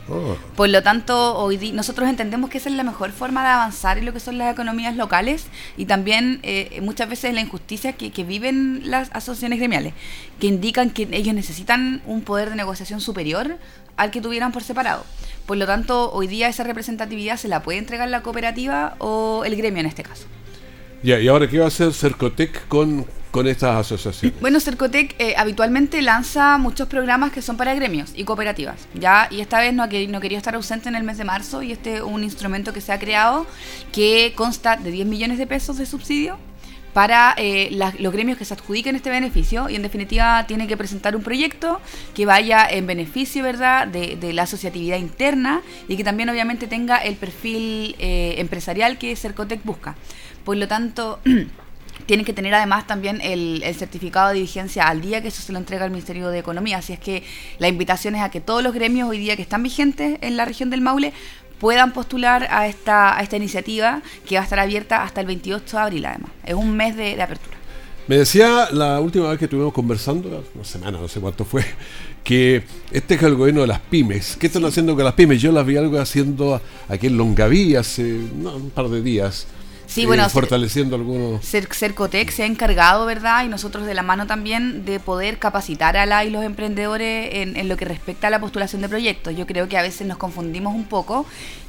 Oh. 0.08 0.36
Por 0.56 0.68
lo 0.68 0.82
tanto, 0.82 1.36
hoy 1.36 1.72
nosotros 1.72 2.08
entendemos 2.08 2.50
que 2.50 2.58
esa 2.58 2.68
es 2.68 2.74
la 2.74 2.82
mejor 2.82 3.12
forma 3.12 3.42
de 3.42 3.48
avanzar 3.50 3.98
en 3.98 4.04
lo 4.04 4.12
que 4.12 4.20
son 4.20 4.36
las 4.36 4.52
economías 4.52 4.96
locales 4.96 5.46
y 5.76 5.86
también 5.86 6.40
eh, 6.42 6.80
muchas 6.82 7.08
veces 7.08 7.32
la 7.34 7.40
injusticia 7.40 7.92
que, 7.92 8.10
que 8.10 8.24
viven 8.24 8.82
las 8.84 9.10
asociaciones 9.12 9.58
gremiales, 9.58 9.94
que 10.40 10.48
indican 10.48 10.90
que 10.90 11.08
ellos 11.12 11.34
necesitan 11.34 12.02
un 12.06 12.22
poder 12.22 12.50
de 12.50 12.56
negociación 12.56 13.00
superior 13.00 13.58
al 13.96 14.10
que 14.10 14.20
tuvieran 14.20 14.52
por 14.52 14.62
separado. 14.62 15.04
Por 15.46 15.56
lo 15.56 15.66
tanto, 15.66 16.12
hoy 16.12 16.26
día 16.26 16.48
esa 16.48 16.64
representatividad 16.64 17.36
se 17.36 17.48
la 17.48 17.62
puede 17.62 17.78
entregar 17.78 18.08
la 18.08 18.22
cooperativa 18.22 18.96
o 18.98 19.44
el 19.44 19.56
gremio 19.56 19.80
en 19.80 19.86
este 19.86 20.02
caso. 20.02 20.26
Ya, 21.02 21.18
¿y 21.18 21.28
ahora 21.28 21.48
qué 21.48 21.58
va 21.58 21.64
a 21.64 21.68
hacer 21.68 21.92
Cercotec 21.92 22.68
con, 22.68 23.06
con 23.32 23.48
estas 23.48 23.74
asociaciones? 23.76 24.38
Bueno, 24.40 24.60
Cercotec 24.60 25.16
eh, 25.18 25.34
habitualmente 25.36 26.00
lanza 26.02 26.56
muchos 26.58 26.86
programas 26.86 27.32
que 27.32 27.42
son 27.42 27.56
para 27.56 27.74
gremios 27.74 28.12
y 28.14 28.22
cooperativas, 28.24 28.86
¿ya? 28.94 29.26
Y 29.30 29.40
esta 29.40 29.58
vez 29.58 29.74
no, 29.74 29.86
no 29.86 30.20
quería 30.20 30.38
estar 30.38 30.54
ausente 30.54 30.88
en 30.88 30.94
el 30.94 31.02
mes 31.02 31.18
de 31.18 31.24
marzo 31.24 31.62
y 31.62 31.72
este 31.72 31.96
es 31.96 32.02
un 32.02 32.22
instrumento 32.22 32.72
que 32.72 32.80
se 32.80 32.92
ha 32.92 32.98
creado 33.00 33.46
que 33.90 34.32
consta 34.36 34.76
de 34.76 34.90
10 34.92 35.06
millones 35.06 35.38
de 35.38 35.46
pesos 35.46 35.78
de 35.78 35.86
subsidio 35.86 36.38
para 36.92 37.34
eh, 37.38 37.68
las- 37.72 37.98
los 37.98 38.12
gremios 38.12 38.36
que 38.36 38.44
se 38.44 38.52
adjudiquen 38.52 38.96
este 38.96 39.08
beneficio 39.08 39.70
y 39.70 39.76
en 39.76 39.82
definitiva 39.82 40.44
tiene 40.46 40.66
que 40.66 40.76
presentar 40.76 41.16
un 41.16 41.22
proyecto 41.22 41.80
que 42.14 42.26
vaya 42.26 42.66
en 42.70 42.86
beneficio, 42.86 43.42
¿verdad?, 43.42 43.86
de, 43.88 44.16
de 44.16 44.34
la 44.34 44.42
asociatividad 44.42 44.98
interna 44.98 45.62
y 45.88 45.96
que 45.96 46.04
también 46.04 46.28
obviamente 46.28 46.66
tenga 46.66 46.98
el 46.98 47.16
perfil 47.16 47.96
eh, 47.98 48.34
empresarial 48.36 48.98
que 48.98 49.16
Cercotec 49.16 49.64
busca. 49.64 49.96
Por 50.44 50.58
lo 50.58 50.68
tanto... 50.68 51.18
Tienen 52.06 52.24
que 52.24 52.32
tener 52.32 52.54
además 52.54 52.86
también 52.86 53.20
el, 53.20 53.62
el 53.62 53.74
certificado 53.74 54.32
de 54.32 54.40
vigencia 54.40 54.88
al 54.88 55.00
día, 55.00 55.22
que 55.22 55.28
eso 55.28 55.42
se 55.42 55.52
lo 55.52 55.58
entrega 55.58 55.84
el 55.84 55.90
Ministerio 55.90 56.28
de 56.28 56.38
Economía. 56.38 56.78
Así 56.78 56.92
es 56.92 56.98
que 56.98 57.22
la 57.58 57.68
invitación 57.68 58.14
es 58.14 58.22
a 58.22 58.30
que 58.30 58.40
todos 58.40 58.62
los 58.62 58.74
gremios 58.74 59.08
hoy 59.08 59.18
día 59.18 59.36
que 59.36 59.42
están 59.42 59.62
vigentes 59.62 60.18
en 60.20 60.36
la 60.36 60.44
región 60.44 60.70
del 60.70 60.80
Maule 60.80 61.12
puedan 61.58 61.92
postular 61.92 62.48
a 62.50 62.66
esta, 62.66 63.16
a 63.16 63.22
esta 63.22 63.36
iniciativa 63.36 64.02
que 64.26 64.34
va 64.34 64.40
a 64.40 64.44
estar 64.44 64.58
abierta 64.58 65.04
hasta 65.04 65.20
el 65.20 65.28
28 65.28 65.76
de 65.76 65.82
abril 65.82 66.06
además. 66.06 66.32
Es 66.44 66.54
un 66.54 66.76
mes 66.76 66.96
de, 66.96 67.14
de 67.14 67.22
apertura. 67.22 67.56
Me 68.08 68.16
decía 68.16 68.68
la 68.72 68.98
última 68.98 69.28
vez 69.28 69.38
que 69.38 69.44
estuvimos 69.44 69.72
conversando, 69.72 70.44
una 70.56 70.64
semana, 70.64 70.98
no 70.98 71.06
sé 71.06 71.20
cuánto 71.20 71.44
fue, 71.44 71.64
que 72.24 72.64
este 72.90 73.14
es 73.14 73.22
el 73.22 73.36
gobierno 73.36 73.60
de 73.60 73.68
las 73.68 73.78
pymes. 73.78 74.36
¿Qué 74.40 74.48
están 74.48 74.64
haciendo 74.64 74.96
con 74.96 75.04
las 75.04 75.14
pymes? 75.14 75.40
Yo 75.40 75.52
las 75.52 75.64
vi 75.64 75.76
algo 75.76 76.00
haciendo 76.00 76.60
aquí 76.88 77.06
en 77.06 77.16
Longaví 77.16 77.76
hace 77.76 78.02
no, 78.36 78.56
un 78.56 78.70
par 78.70 78.88
de 78.88 79.00
días. 79.00 79.46
Sí, 79.92 80.02
eh, 80.02 80.06
bueno, 80.06 80.28
fortaleciendo 80.30 80.96
algunos. 80.96 81.42
Cer- 81.44 81.72
Cercotec 81.72 82.30
se 82.30 82.44
ha 82.44 82.46
encargado, 82.46 83.04
¿verdad? 83.04 83.44
Y 83.44 83.48
nosotros 83.48 83.84
de 83.86 83.94
la 83.94 84.02
mano 84.02 84.26
también 84.26 84.84
de 84.84 85.00
poder 85.00 85.38
capacitar 85.38 85.96
a 85.96 86.06
la 86.06 86.24
y 86.24 86.30
los 86.30 86.44
emprendedores 86.44 87.28
en, 87.34 87.56
en 87.56 87.68
lo 87.68 87.76
que 87.76 87.84
respecta 87.84 88.28
a 88.28 88.30
la 88.30 88.40
postulación 88.40 88.80
de 88.82 88.88
proyectos. 88.88 89.36
Yo 89.36 89.46
creo 89.46 89.68
que 89.68 89.76
a 89.76 89.82
veces 89.82 90.06
nos 90.06 90.16
confundimos 90.16 90.74
un 90.74 90.84
poco 90.84 91.26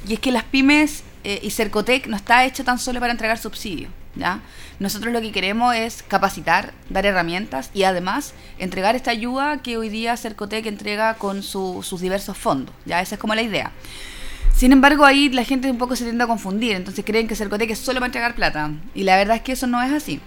y 0.08 0.14
es 0.14 0.20
que 0.20 0.30
las 0.32 0.44
pymes 0.44 1.02
eh, 1.24 1.38
y 1.42 1.50
Cercotec 1.50 2.06
no 2.06 2.16
está 2.16 2.44
hecho 2.46 2.64
tan 2.64 2.78
solo 2.78 3.00
para 3.00 3.12
entregar 3.12 3.36
subsidios, 3.38 3.90
¿ya? 4.14 4.40
Nosotros 4.78 5.12
lo 5.12 5.20
que 5.20 5.30
queremos 5.30 5.74
es 5.74 6.02
capacitar, 6.02 6.72
dar 6.90 7.06
herramientas 7.06 7.70
y 7.74 7.84
además 7.84 8.32
entregar 8.58 8.96
esta 8.96 9.10
ayuda 9.10 9.62
que 9.62 9.76
hoy 9.76 9.88
día 9.88 10.16
Cercotec 10.16 10.66
entrega 10.66 11.14
con 11.14 11.42
su- 11.42 11.82
sus 11.82 12.00
diversos 12.00 12.36
fondos, 12.36 12.74
¿ya? 12.86 13.00
Esa 13.00 13.14
es 13.16 13.20
como 13.20 13.34
la 13.34 13.42
idea. 13.42 13.70
Sin 14.56 14.70
embargo, 14.70 15.04
ahí 15.04 15.30
la 15.30 15.44
gente 15.44 15.68
un 15.68 15.78
poco 15.78 15.96
se 15.96 16.04
tiende 16.04 16.22
a 16.22 16.28
confundir, 16.28 16.76
entonces 16.76 17.04
creen 17.04 17.26
que 17.26 17.34
Cercotec 17.34 17.70
es 17.70 17.78
solo 17.78 17.98
para 17.98 18.06
entregar 18.06 18.36
plata. 18.36 18.70
Y 18.94 19.02
la 19.02 19.16
verdad 19.16 19.36
es 19.36 19.42
que 19.42 19.52
eso 19.52 19.66
no 19.66 19.82
es 19.82 19.92
así. 19.92 20.20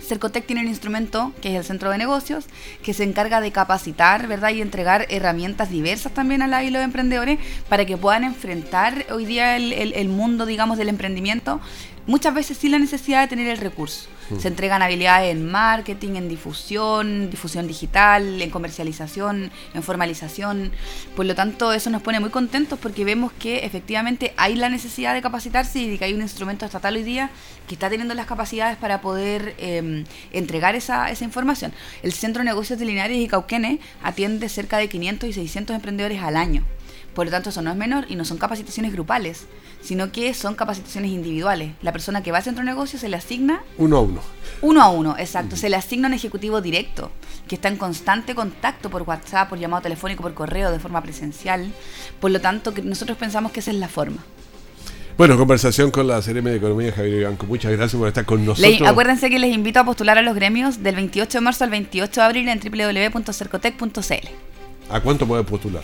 Cercotec 0.00 0.46
tiene 0.46 0.62
un 0.62 0.68
instrumento 0.68 1.32
que 1.42 1.50
es 1.50 1.56
el 1.56 1.64
Centro 1.64 1.90
de 1.90 1.98
Negocios, 1.98 2.44
que 2.84 2.94
se 2.94 3.02
encarga 3.02 3.40
de 3.40 3.50
capacitar, 3.50 4.28
¿verdad? 4.28 4.50
Y 4.50 4.60
entregar 4.60 5.06
herramientas 5.08 5.70
diversas 5.70 6.12
también 6.14 6.42
a 6.42 6.46
la 6.46 6.62
y 6.62 6.70
los 6.70 6.84
emprendedores 6.84 7.40
para 7.68 7.84
que 7.84 7.96
puedan 7.96 8.22
enfrentar 8.22 9.06
hoy 9.10 9.24
día 9.24 9.56
el, 9.56 9.72
el 9.72 10.08
mundo, 10.08 10.46
digamos, 10.46 10.78
del 10.78 10.88
emprendimiento 10.88 11.60
muchas 12.06 12.34
veces 12.34 12.58
sin 12.58 12.72
la 12.72 12.78
necesidad 12.78 13.22
de 13.22 13.28
tener 13.28 13.48
el 13.48 13.58
recurso. 13.58 14.08
Mm. 14.30 14.38
Se 14.38 14.48
entregan 14.48 14.82
habilidades 14.82 15.32
en 15.32 15.50
marketing, 15.50 16.16
en 16.16 16.28
difusión, 16.28 17.30
difusión 17.30 17.66
digital, 17.66 18.40
en 18.40 18.50
comercialización, 18.50 19.50
en 19.74 19.82
formalización. 19.82 20.72
Por 21.14 21.26
lo 21.26 21.34
tanto, 21.34 21.72
eso 21.72 21.90
nos 21.90 22.02
pone 22.02 22.20
muy 22.20 22.30
contentos 22.30 22.78
porque 22.78 23.04
vemos 23.04 23.32
que 23.32 23.64
efectivamente 23.64 24.32
hay 24.36 24.56
la 24.56 24.68
necesidad 24.68 25.14
de 25.14 25.22
capacitarse 25.22 25.80
y 25.80 25.98
que 25.98 26.04
hay 26.04 26.14
un 26.14 26.22
instrumento 26.22 26.64
estatal 26.64 26.96
hoy 26.96 27.02
día 27.02 27.30
que 27.68 27.74
está 27.74 27.90
teniendo 27.90 28.14
las 28.14 28.26
capacidades 28.26 28.76
para 28.76 29.00
poder 29.00 29.54
em, 29.58 30.04
entregar 30.32 30.74
esa, 30.74 31.10
esa 31.10 31.24
información. 31.24 31.72
El 32.02 32.12
Centro 32.12 32.40
de 32.40 32.46
Negocios 32.46 32.78
de 32.78 32.84
Linares 32.84 33.18
y 33.18 33.28
Cauquenes 33.28 33.80
atiende 34.02 34.48
cerca 34.48 34.78
de 34.78 34.88
500 34.88 35.28
y 35.28 35.32
600 35.32 35.76
emprendedores 35.76 36.22
al 36.22 36.36
año. 36.36 36.64
Por 37.14 37.26
lo 37.26 37.30
tanto, 37.30 37.50
eso 37.50 37.62
no 37.62 37.70
es 37.70 37.76
menor 37.76 38.06
y 38.08 38.16
no 38.16 38.24
son 38.24 38.38
capacitaciones 38.38 38.92
grupales 38.92 39.46
sino 39.84 40.10
que 40.10 40.32
son 40.32 40.54
capacitaciones 40.54 41.10
individuales. 41.10 41.72
La 41.82 41.92
persona 41.92 42.22
que 42.22 42.32
va 42.32 42.38
al 42.38 42.44
centro 42.44 42.64
de 42.64 42.70
negocio 42.70 42.98
se 42.98 43.08
le 43.08 43.16
asigna... 43.16 43.62
Uno 43.76 43.98
a 43.98 44.00
uno. 44.00 44.20
Uno 44.62 44.82
a 44.82 44.88
uno, 44.88 45.16
exacto. 45.18 45.56
Se 45.56 45.68
le 45.68 45.76
asigna 45.76 46.08
un 46.08 46.14
ejecutivo 46.14 46.62
directo, 46.62 47.10
que 47.46 47.56
está 47.56 47.68
en 47.68 47.76
constante 47.76 48.34
contacto 48.34 48.88
por 48.88 49.02
WhatsApp, 49.02 49.50
por 49.50 49.58
llamado 49.58 49.82
telefónico, 49.82 50.22
por 50.22 50.32
correo, 50.32 50.70
de 50.72 50.78
forma 50.78 51.02
presencial. 51.02 51.70
Por 52.18 52.30
lo 52.30 52.40
tanto, 52.40 52.72
que 52.72 52.80
nosotros 52.80 53.18
pensamos 53.18 53.52
que 53.52 53.60
esa 53.60 53.72
es 53.72 53.76
la 53.76 53.88
forma. 53.88 54.24
Bueno, 55.18 55.36
conversación 55.36 55.90
con 55.90 56.08
la 56.08 56.20
CRM 56.20 56.44
de 56.44 56.56
Economía, 56.56 56.90
Javier 56.90 57.20
Ibanco. 57.20 57.46
Muchas 57.46 57.70
gracias 57.72 57.96
por 57.98 58.08
estar 58.08 58.24
con 58.24 58.44
nosotros. 58.44 58.88
acuérdense 58.88 59.28
que 59.28 59.38
les 59.38 59.54
invito 59.54 59.80
a 59.80 59.84
postular 59.84 60.16
a 60.16 60.22
los 60.22 60.34
gremios 60.34 60.82
del 60.82 60.96
28 60.96 61.38
de 61.38 61.42
marzo 61.42 61.62
al 61.62 61.70
28 61.70 62.20
de 62.20 62.24
abril 62.26 62.48
en 62.48 62.58
www.cercotec.cl. 62.58 64.28
¿A 64.90 65.00
cuánto 65.00 65.26
puede 65.26 65.44
postular? 65.44 65.82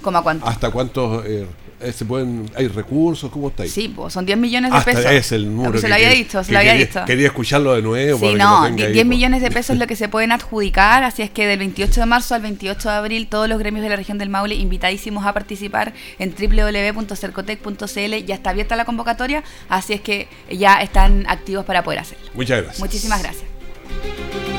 ¿Cómo 0.00 0.18
a 0.18 0.22
cuánto? 0.22 0.46
¿Hasta 0.46 0.70
cuántos 0.70 1.24
eh, 1.26 1.46
se 1.92 2.04
pueden, 2.04 2.50
hay 2.54 2.68
recursos? 2.68 3.30
¿Cómo 3.30 3.48
está 3.48 3.64
ahí? 3.64 3.68
Sí, 3.68 3.92
pues 3.94 4.12
son 4.12 4.26
10 4.26 4.38
millones 4.38 4.72
de 4.72 4.80
pesos. 4.80 5.04
Es 5.04 5.32
el 5.32 5.54
número. 5.54 5.78
se 5.78 5.88
lo 5.88 5.94
había 5.94 6.10
dicho, 6.10 6.44
se 6.44 6.52
lo 6.52 6.58
había 6.58 6.74
dicho. 6.74 7.04
Quería 7.04 7.26
escucharlo 7.26 7.74
de 7.74 7.82
nuevo. 7.82 8.18
Sí, 8.18 8.34
no, 8.34 8.70
10 8.70 9.06
millones 9.06 9.42
de 9.42 9.50
pesos 9.50 9.70
es 9.70 9.78
lo 9.78 9.86
que 9.86 9.96
se 9.96 10.08
pueden 10.08 10.32
adjudicar, 10.32 11.02
así 11.04 11.22
es 11.22 11.30
que 11.30 11.46
del 11.46 11.58
28 11.58 12.00
de 12.00 12.06
marzo 12.06 12.34
al 12.34 12.42
28 12.42 12.88
de 12.88 12.94
abril 12.94 13.26
todos 13.28 13.48
los 13.48 13.58
gremios 13.58 13.82
de 13.82 13.88
la 13.88 13.96
región 13.96 14.18
del 14.18 14.28
Maule 14.28 14.54
invitadísimos 14.54 15.24
a 15.26 15.32
participar 15.32 15.92
en 16.18 16.34
www.cercotec.cl, 16.34 18.24
ya 18.26 18.34
está 18.34 18.50
abierta 18.50 18.76
la 18.76 18.84
convocatoria, 18.84 19.42
así 19.68 19.94
es 19.94 20.00
que 20.00 20.28
ya 20.50 20.82
están 20.82 21.24
activos 21.28 21.64
para 21.64 21.82
poder 21.82 22.00
hacerlo. 22.00 22.30
Muchas 22.34 22.62
gracias. 22.62 22.80
Muchísimas 22.80 23.22
gracias. 23.22 24.51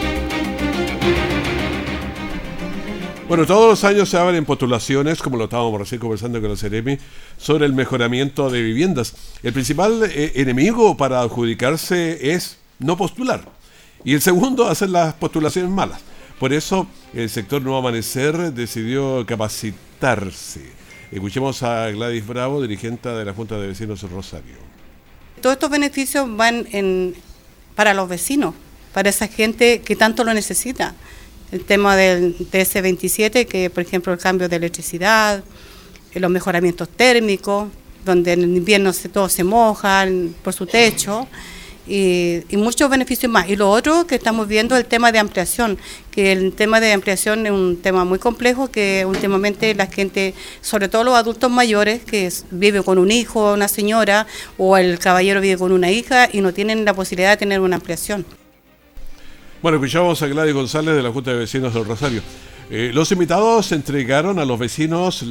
Bueno, 3.33 3.47
todos 3.47 3.67
los 3.67 3.83
años 3.83 4.09
se 4.09 4.17
abren 4.19 4.45
postulaciones, 4.45 5.19
como 5.19 5.37
lo 5.37 5.45
estábamos 5.45 5.79
recién 5.79 5.99
conversando 5.99 6.39
con 6.39 6.51
la 6.51 6.55
Ceremi, 6.55 6.99
sobre 7.35 7.65
el 7.65 7.73
mejoramiento 7.73 8.47
de 8.51 8.61
viviendas. 8.61 9.15
El 9.41 9.53
principal 9.53 10.03
eh, 10.03 10.33
enemigo 10.35 10.95
para 10.95 11.19
adjudicarse 11.19 12.31
es 12.31 12.59
no 12.77 12.95
postular. 12.95 13.43
Y 14.03 14.13
el 14.13 14.21
segundo, 14.21 14.67
hacer 14.67 14.91
las 14.91 15.15
postulaciones 15.15 15.71
malas. 15.71 15.99
Por 16.39 16.53
eso 16.53 16.85
el 17.11 17.27
sector 17.27 17.59
Nuevo 17.63 17.79
Amanecer 17.79 18.53
decidió 18.53 19.25
capacitarse. 19.25 20.69
Escuchemos 21.11 21.63
a 21.63 21.89
Gladys 21.89 22.27
Bravo, 22.27 22.61
dirigente 22.61 23.09
de 23.09 23.25
la 23.25 23.33
Junta 23.33 23.57
de 23.57 23.65
Vecinos 23.65 23.99
de 23.99 24.09
Rosario. 24.09 24.57
Todos 25.41 25.55
estos 25.55 25.71
beneficios 25.71 26.27
van 26.37 26.67
en, 26.71 27.15
para 27.73 27.95
los 27.95 28.07
vecinos, 28.07 28.53
para 28.93 29.09
esa 29.09 29.27
gente 29.27 29.81
que 29.81 29.95
tanto 29.95 30.23
lo 30.23 30.35
necesita 30.35 30.93
el 31.53 31.63
tema 31.65 31.95
del 31.95 32.35
TS27, 32.35 33.45
que 33.45 33.69
por 33.69 33.83
ejemplo 33.83 34.11
el 34.11 34.17
cambio 34.17 34.49
de 34.49 34.55
electricidad, 34.55 35.43
eh, 36.13 36.19
los 36.19 36.31
mejoramientos 36.31 36.89
térmicos, 36.89 37.69
donde 38.03 38.33
en 38.33 38.41
el 38.43 38.57
invierno 38.57 38.91
se, 38.91 39.07
todos 39.07 39.31
se 39.31 39.43
mojan 39.43 40.35
por 40.43 40.53
su 40.53 40.65
techo. 40.65 41.27
Y, 41.85 42.43
muchos 42.53 42.89
beneficios 42.89 43.31
más. 43.31 43.49
Y 43.49 43.57
lo 43.57 43.69
otro 43.69 44.07
que 44.07 44.15
estamos 44.15 44.47
viendo 44.47 44.75
es 44.75 44.83
el 44.83 44.87
tema 44.87 45.11
de 45.11 45.19
ampliación, 45.19 45.77
que 46.11 46.31
el 46.31 46.53
tema 46.53 46.79
de 46.79 46.93
ampliación 46.93 47.45
es 47.45 47.51
un 47.51 47.77
tema 47.81 48.05
muy 48.05 48.19
complejo, 48.19 48.71
que 48.71 49.05
últimamente 49.05 49.75
la 49.75 49.87
gente, 49.87 50.33
sobre 50.61 50.87
todo 50.87 51.03
los 51.03 51.15
adultos 51.15 51.51
mayores, 51.51 52.01
que 52.03 52.31
viven 52.51 52.83
con 52.83 52.97
un 52.97 53.11
hijo, 53.11 53.53
una 53.53 53.67
señora, 53.67 54.27
o 54.57 54.77
el 54.77 54.97
caballero 54.97 55.41
vive 55.41 55.57
con 55.57 55.73
una 55.73 55.91
hija 55.91 56.29
y 56.31 56.39
no 56.39 56.53
tienen 56.53 56.85
la 56.85 56.93
posibilidad 56.93 57.31
de 57.31 57.37
tener 57.37 57.59
una 57.59 57.75
ampliación. 57.75 58.25
Bueno, 59.63 59.77
escuchamos 59.77 60.21
a 60.21 60.27
Gladys 60.27 60.53
González 60.53 60.93
de 60.93 61.01
la 61.01 61.09
Junta 61.09 61.31
de 61.31 61.37
Vecinos 61.37 61.73
del 61.73 61.85
Rosario. 61.85 62.21
Eh, 62.69 62.91
los 62.93 63.09
invitados 63.13 63.71
entregaron 63.71 64.37
a 64.37 64.43
los 64.43 64.59
vecinos 64.59 65.23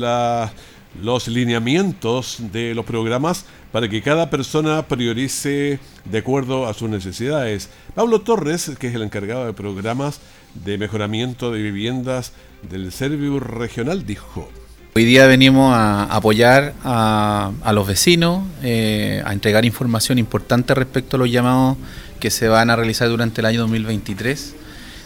los 1.03 1.29
lineamientos 1.29 2.39
de 2.51 2.75
los 2.75 2.87
programas 2.87 3.45
para 3.73 3.91
que 3.91 4.01
cada 4.01 4.31
persona 4.31 4.89
priorice 4.89 5.81
de 6.07 6.19
acuerdo 6.19 6.67
a 6.67 6.73
sus 6.73 6.89
necesidades. 6.89 7.69
Pablo 7.95 8.23
Torres, 8.23 8.73
que 8.79 8.87
es 8.87 8.95
el 8.95 9.03
encargado 9.03 9.45
de 9.45 9.53
programas 9.53 10.21
de 10.55 10.79
mejoramiento 10.79 11.53
de 11.53 11.61
viviendas 11.61 12.33
del 12.71 12.91
Servio 12.91 13.39
Regional, 13.39 14.07
dijo. 14.07 14.49
Hoy 14.95 15.05
día 15.05 15.27
venimos 15.27 15.75
a 15.75 16.05
apoyar 16.05 16.73
a, 16.85 17.73
los 17.75 17.87
vecinos, 17.87 18.45
eh, 18.63 19.23
a 19.27 19.35
entregar 19.35 19.67
información 19.67 20.19
importante 20.19 20.75
respecto 20.75 21.17
a 21.17 21.19
los 21.19 21.31
llamados 21.31 21.77
que 22.23 22.31
se 22.31 22.47
van 22.47 22.71
a 22.71 22.77
realizar 22.77 23.09
durante 23.09 23.41
el 23.41 23.47
año 23.47 23.63
2023. 23.63 24.55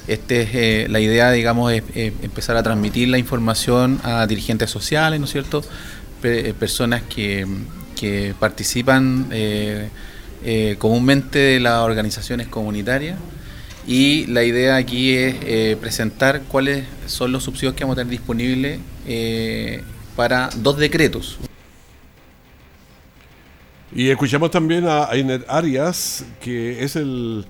Este 0.07 0.43
es, 0.43 0.51
eh, 0.53 0.87
la 0.91 1.01
idea, 1.01 1.31
digamos, 1.31 1.73
es 1.73 1.83
empezar 1.95 2.59
a 2.59 2.63
transmitir 2.63 3.09
la 3.09 3.17
información 3.17 3.99
a 4.05 4.27
dirigentes 4.27 4.69
sociales, 4.69 5.19
¿no 5.19 5.25
es 5.25 5.33
cierto? 5.33 5.65
Eh, 6.23 6.53
personas 6.59 7.03
que, 7.09 7.47
participan 8.39 9.29
eh, 9.31 9.89
comúnmente 10.79 11.39
de 11.39 11.61
las 11.61 11.81
organizaciones 11.81 12.49
comunitarias. 12.49 13.19
Y 13.87 14.27
la 14.27 14.45
idea 14.45 14.77
aquí 14.77 15.15
es 15.15 15.77
presentar 15.77 16.43
cuáles 16.43 16.85
son 17.07 17.33
los 17.33 17.45
subsidios 17.45 17.75
que 17.75 17.85
vamos 17.85 17.95
a 17.95 18.01
tener 18.03 18.11
disponibles 18.11 18.79
para 20.15 20.51
dos 20.57 20.77
decretos. 20.77 21.39
Y 23.97 24.11
escuchamos 24.11 24.51
también 24.51 24.87
a 24.87 25.07
Ainer 25.07 25.47
Arias, 25.49 26.23
que 26.43 26.85
es 26.85 26.97
el, 26.97 27.47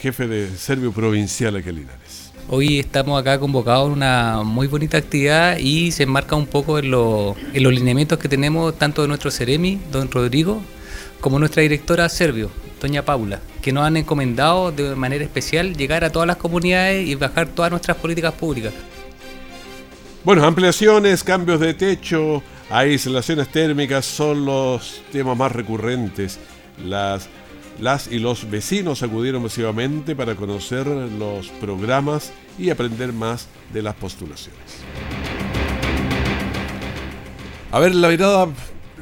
jefe 0.00 0.26
de 0.26 0.48
Servio 0.56 0.92
Provincial 0.92 1.56
aquí 1.56 1.68
en 1.68 1.74
Linares. 1.74 2.32
Hoy 2.48 2.78
estamos 2.78 3.20
acá 3.20 3.38
convocados 3.38 3.88
en 3.88 3.92
una 3.92 4.40
muy 4.44 4.66
bonita 4.66 4.96
actividad 4.96 5.58
y 5.58 5.92
se 5.92 6.04
enmarca 6.04 6.36
un 6.36 6.46
poco 6.46 6.78
en, 6.78 6.90
los 6.90 7.36
lineamientos 7.54 8.18
que 8.18 8.30
tenemos 8.30 8.78
tanto 8.78 9.02
de 9.02 9.08
nuestro 9.08 9.30
Ceremi, 9.30 9.78
don 9.92 10.10
Rodrigo, 10.10 10.62
como 11.20 11.38
nuestra 11.38 11.60
directora 11.60 12.08
Servio, 12.08 12.48
doña 12.80 13.04
Paula, 13.04 13.40
que 13.60 13.70
nos 13.70 13.84
han 13.84 13.98
encomendado 13.98 14.72
de 14.72 14.94
manera 14.96 15.22
especial 15.22 15.76
llegar 15.76 16.02
a 16.02 16.08
todas 16.08 16.26
las 16.26 16.38
comunidades 16.38 17.06
y 17.06 17.14
bajar 17.14 17.48
todas 17.48 17.70
nuestras 17.70 17.98
políticas 17.98 18.32
públicas. 18.32 18.72
Bueno, 20.24 20.46
ampliaciones, 20.46 21.22
cambios 21.22 21.60
de 21.60 21.74
techo, 21.74 22.42
Aislaciones 22.70 23.48
térmicas 23.48 24.06
son 24.06 24.44
los 24.44 25.02
temas 25.12 25.36
más 25.36 25.52
recurrentes. 25.52 26.38
Las, 26.84 27.28
las 27.78 28.10
y 28.10 28.18
los 28.18 28.50
vecinos 28.50 29.02
acudieron 29.02 29.42
masivamente 29.42 30.16
para 30.16 30.34
conocer 30.34 30.86
los 30.86 31.48
programas 31.60 32.32
y 32.58 32.70
aprender 32.70 33.12
más 33.12 33.48
de 33.72 33.82
las 33.82 33.94
postulaciones. 33.94 34.60
A 37.70 37.78
ver, 37.80 37.94
la 37.94 38.08
mirada 38.08 38.48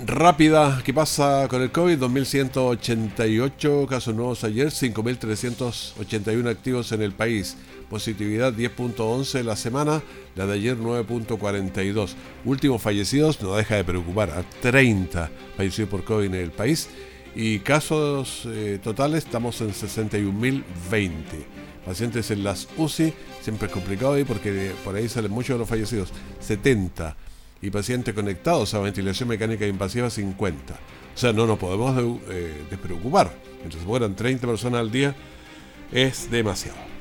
rápida, 0.07 0.81
¿qué 0.85 0.93
pasa 0.93 1.47
con 1.49 1.63
el 1.63 1.71
COVID? 1.71 1.99
2.188 1.99 3.87
casos 3.87 4.15
nuevos 4.15 4.45
ayer, 4.45 4.69
5.381 4.69 6.51
activos 6.51 6.91
en 6.93 7.03
el 7.03 7.13
país. 7.13 7.57
Positividad 7.93 8.55
10.11 8.55 9.43
la 9.43 9.55
semana, 9.55 10.03
la 10.35 10.47
de 10.47 10.55
ayer 10.55 10.79
9.42. 10.79 12.15
Últimos 12.47 12.81
fallecidos 12.81 13.43
no 13.43 13.55
deja 13.55 13.77
de 13.77 13.85
preocupar, 13.85 14.31
a 14.31 14.45
30 14.63 15.31
fallecidos 15.59 15.91
por 15.91 16.03
COVID 16.03 16.25
en 16.25 16.35
el 16.37 16.53
país. 16.53 16.89
Y 17.35 17.59
casos 17.59 18.45
eh, 18.47 18.79
totales 18.83 19.27
estamos 19.27 19.61
en 19.61 19.75
61.020. 19.75 21.13
Pacientes 21.85 22.31
en 22.31 22.43
las 22.45 22.67
UCI, 22.79 23.13
siempre 23.43 23.67
es 23.67 23.75
complicado 23.75 24.15
ahí 24.15 24.25
porque 24.25 24.73
por 24.83 24.97
ahí 24.97 25.07
salen 25.07 25.31
muchos 25.31 25.57
de 25.57 25.59
los 25.59 25.69
fallecidos. 25.69 26.15
70 26.41 27.15
y 27.61 27.69
pacientes 27.69 28.15
conectados 28.15 28.73
a 28.73 28.79
ventilación 28.79 29.29
mecánica 29.29 29.67
invasiva 29.67 30.09
50. 30.09 30.73
O 30.73 31.19
sea, 31.19 31.35
no 31.35 31.47
nos 31.47 31.59
podemos 31.59 32.23
eh, 32.31 32.55
despreocupar. 32.71 33.31
Mientras 33.59 33.85
mueran 33.85 34.17
30 34.17 34.47
personas 34.47 34.81
al 34.81 34.91
día, 34.91 35.15
es 35.93 36.31
demasiado. 36.31 36.92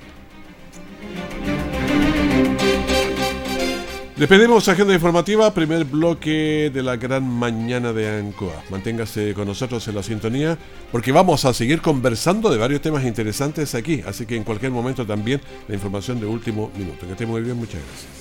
Despedimos 4.21 4.69
agenda 4.69 4.93
informativa, 4.93 5.51
primer 5.51 5.83
bloque 5.83 6.69
de 6.71 6.83
la 6.83 6.95
gran 6.95 7.27
mañana 7.27 7.91
de 7.91 8.07
Ancoa. 8.07 8.61
Manténgase 8.69 9.33
con 9.33 9.47
nosotros 9.47 9.87
en 9.87 9.95
la 9.95 10.03
sintonía 10.03 10.59
porque 10.91 11.11
vamos 11.11 11.43
a 11.45 11.55
seguir 11.55 11.81
conversando 11.81 12.51
de 12.51 12.59
varios 12.59 12.81
temas 12.81 13.03
interesantes 13.03 13.73
aquí, 13.73 14.03
así 14.05 14.27
que 14.27 14.35
en 14.35 14.43
cualquier 14.43 14.71
momento 14.73 15.07
también 15.07 15.41
la 15.67 15.73
información 15.73 16.19
de 16.19 16.27
último 16.27 16.69
minuto. 16.77 17.07
Que 17.07 17.13
esté 17.13 17.25
muy 17.25 17.41
bien, 17.41 17.57
muchas 17.57 17.81
gracias. 17.81 18.20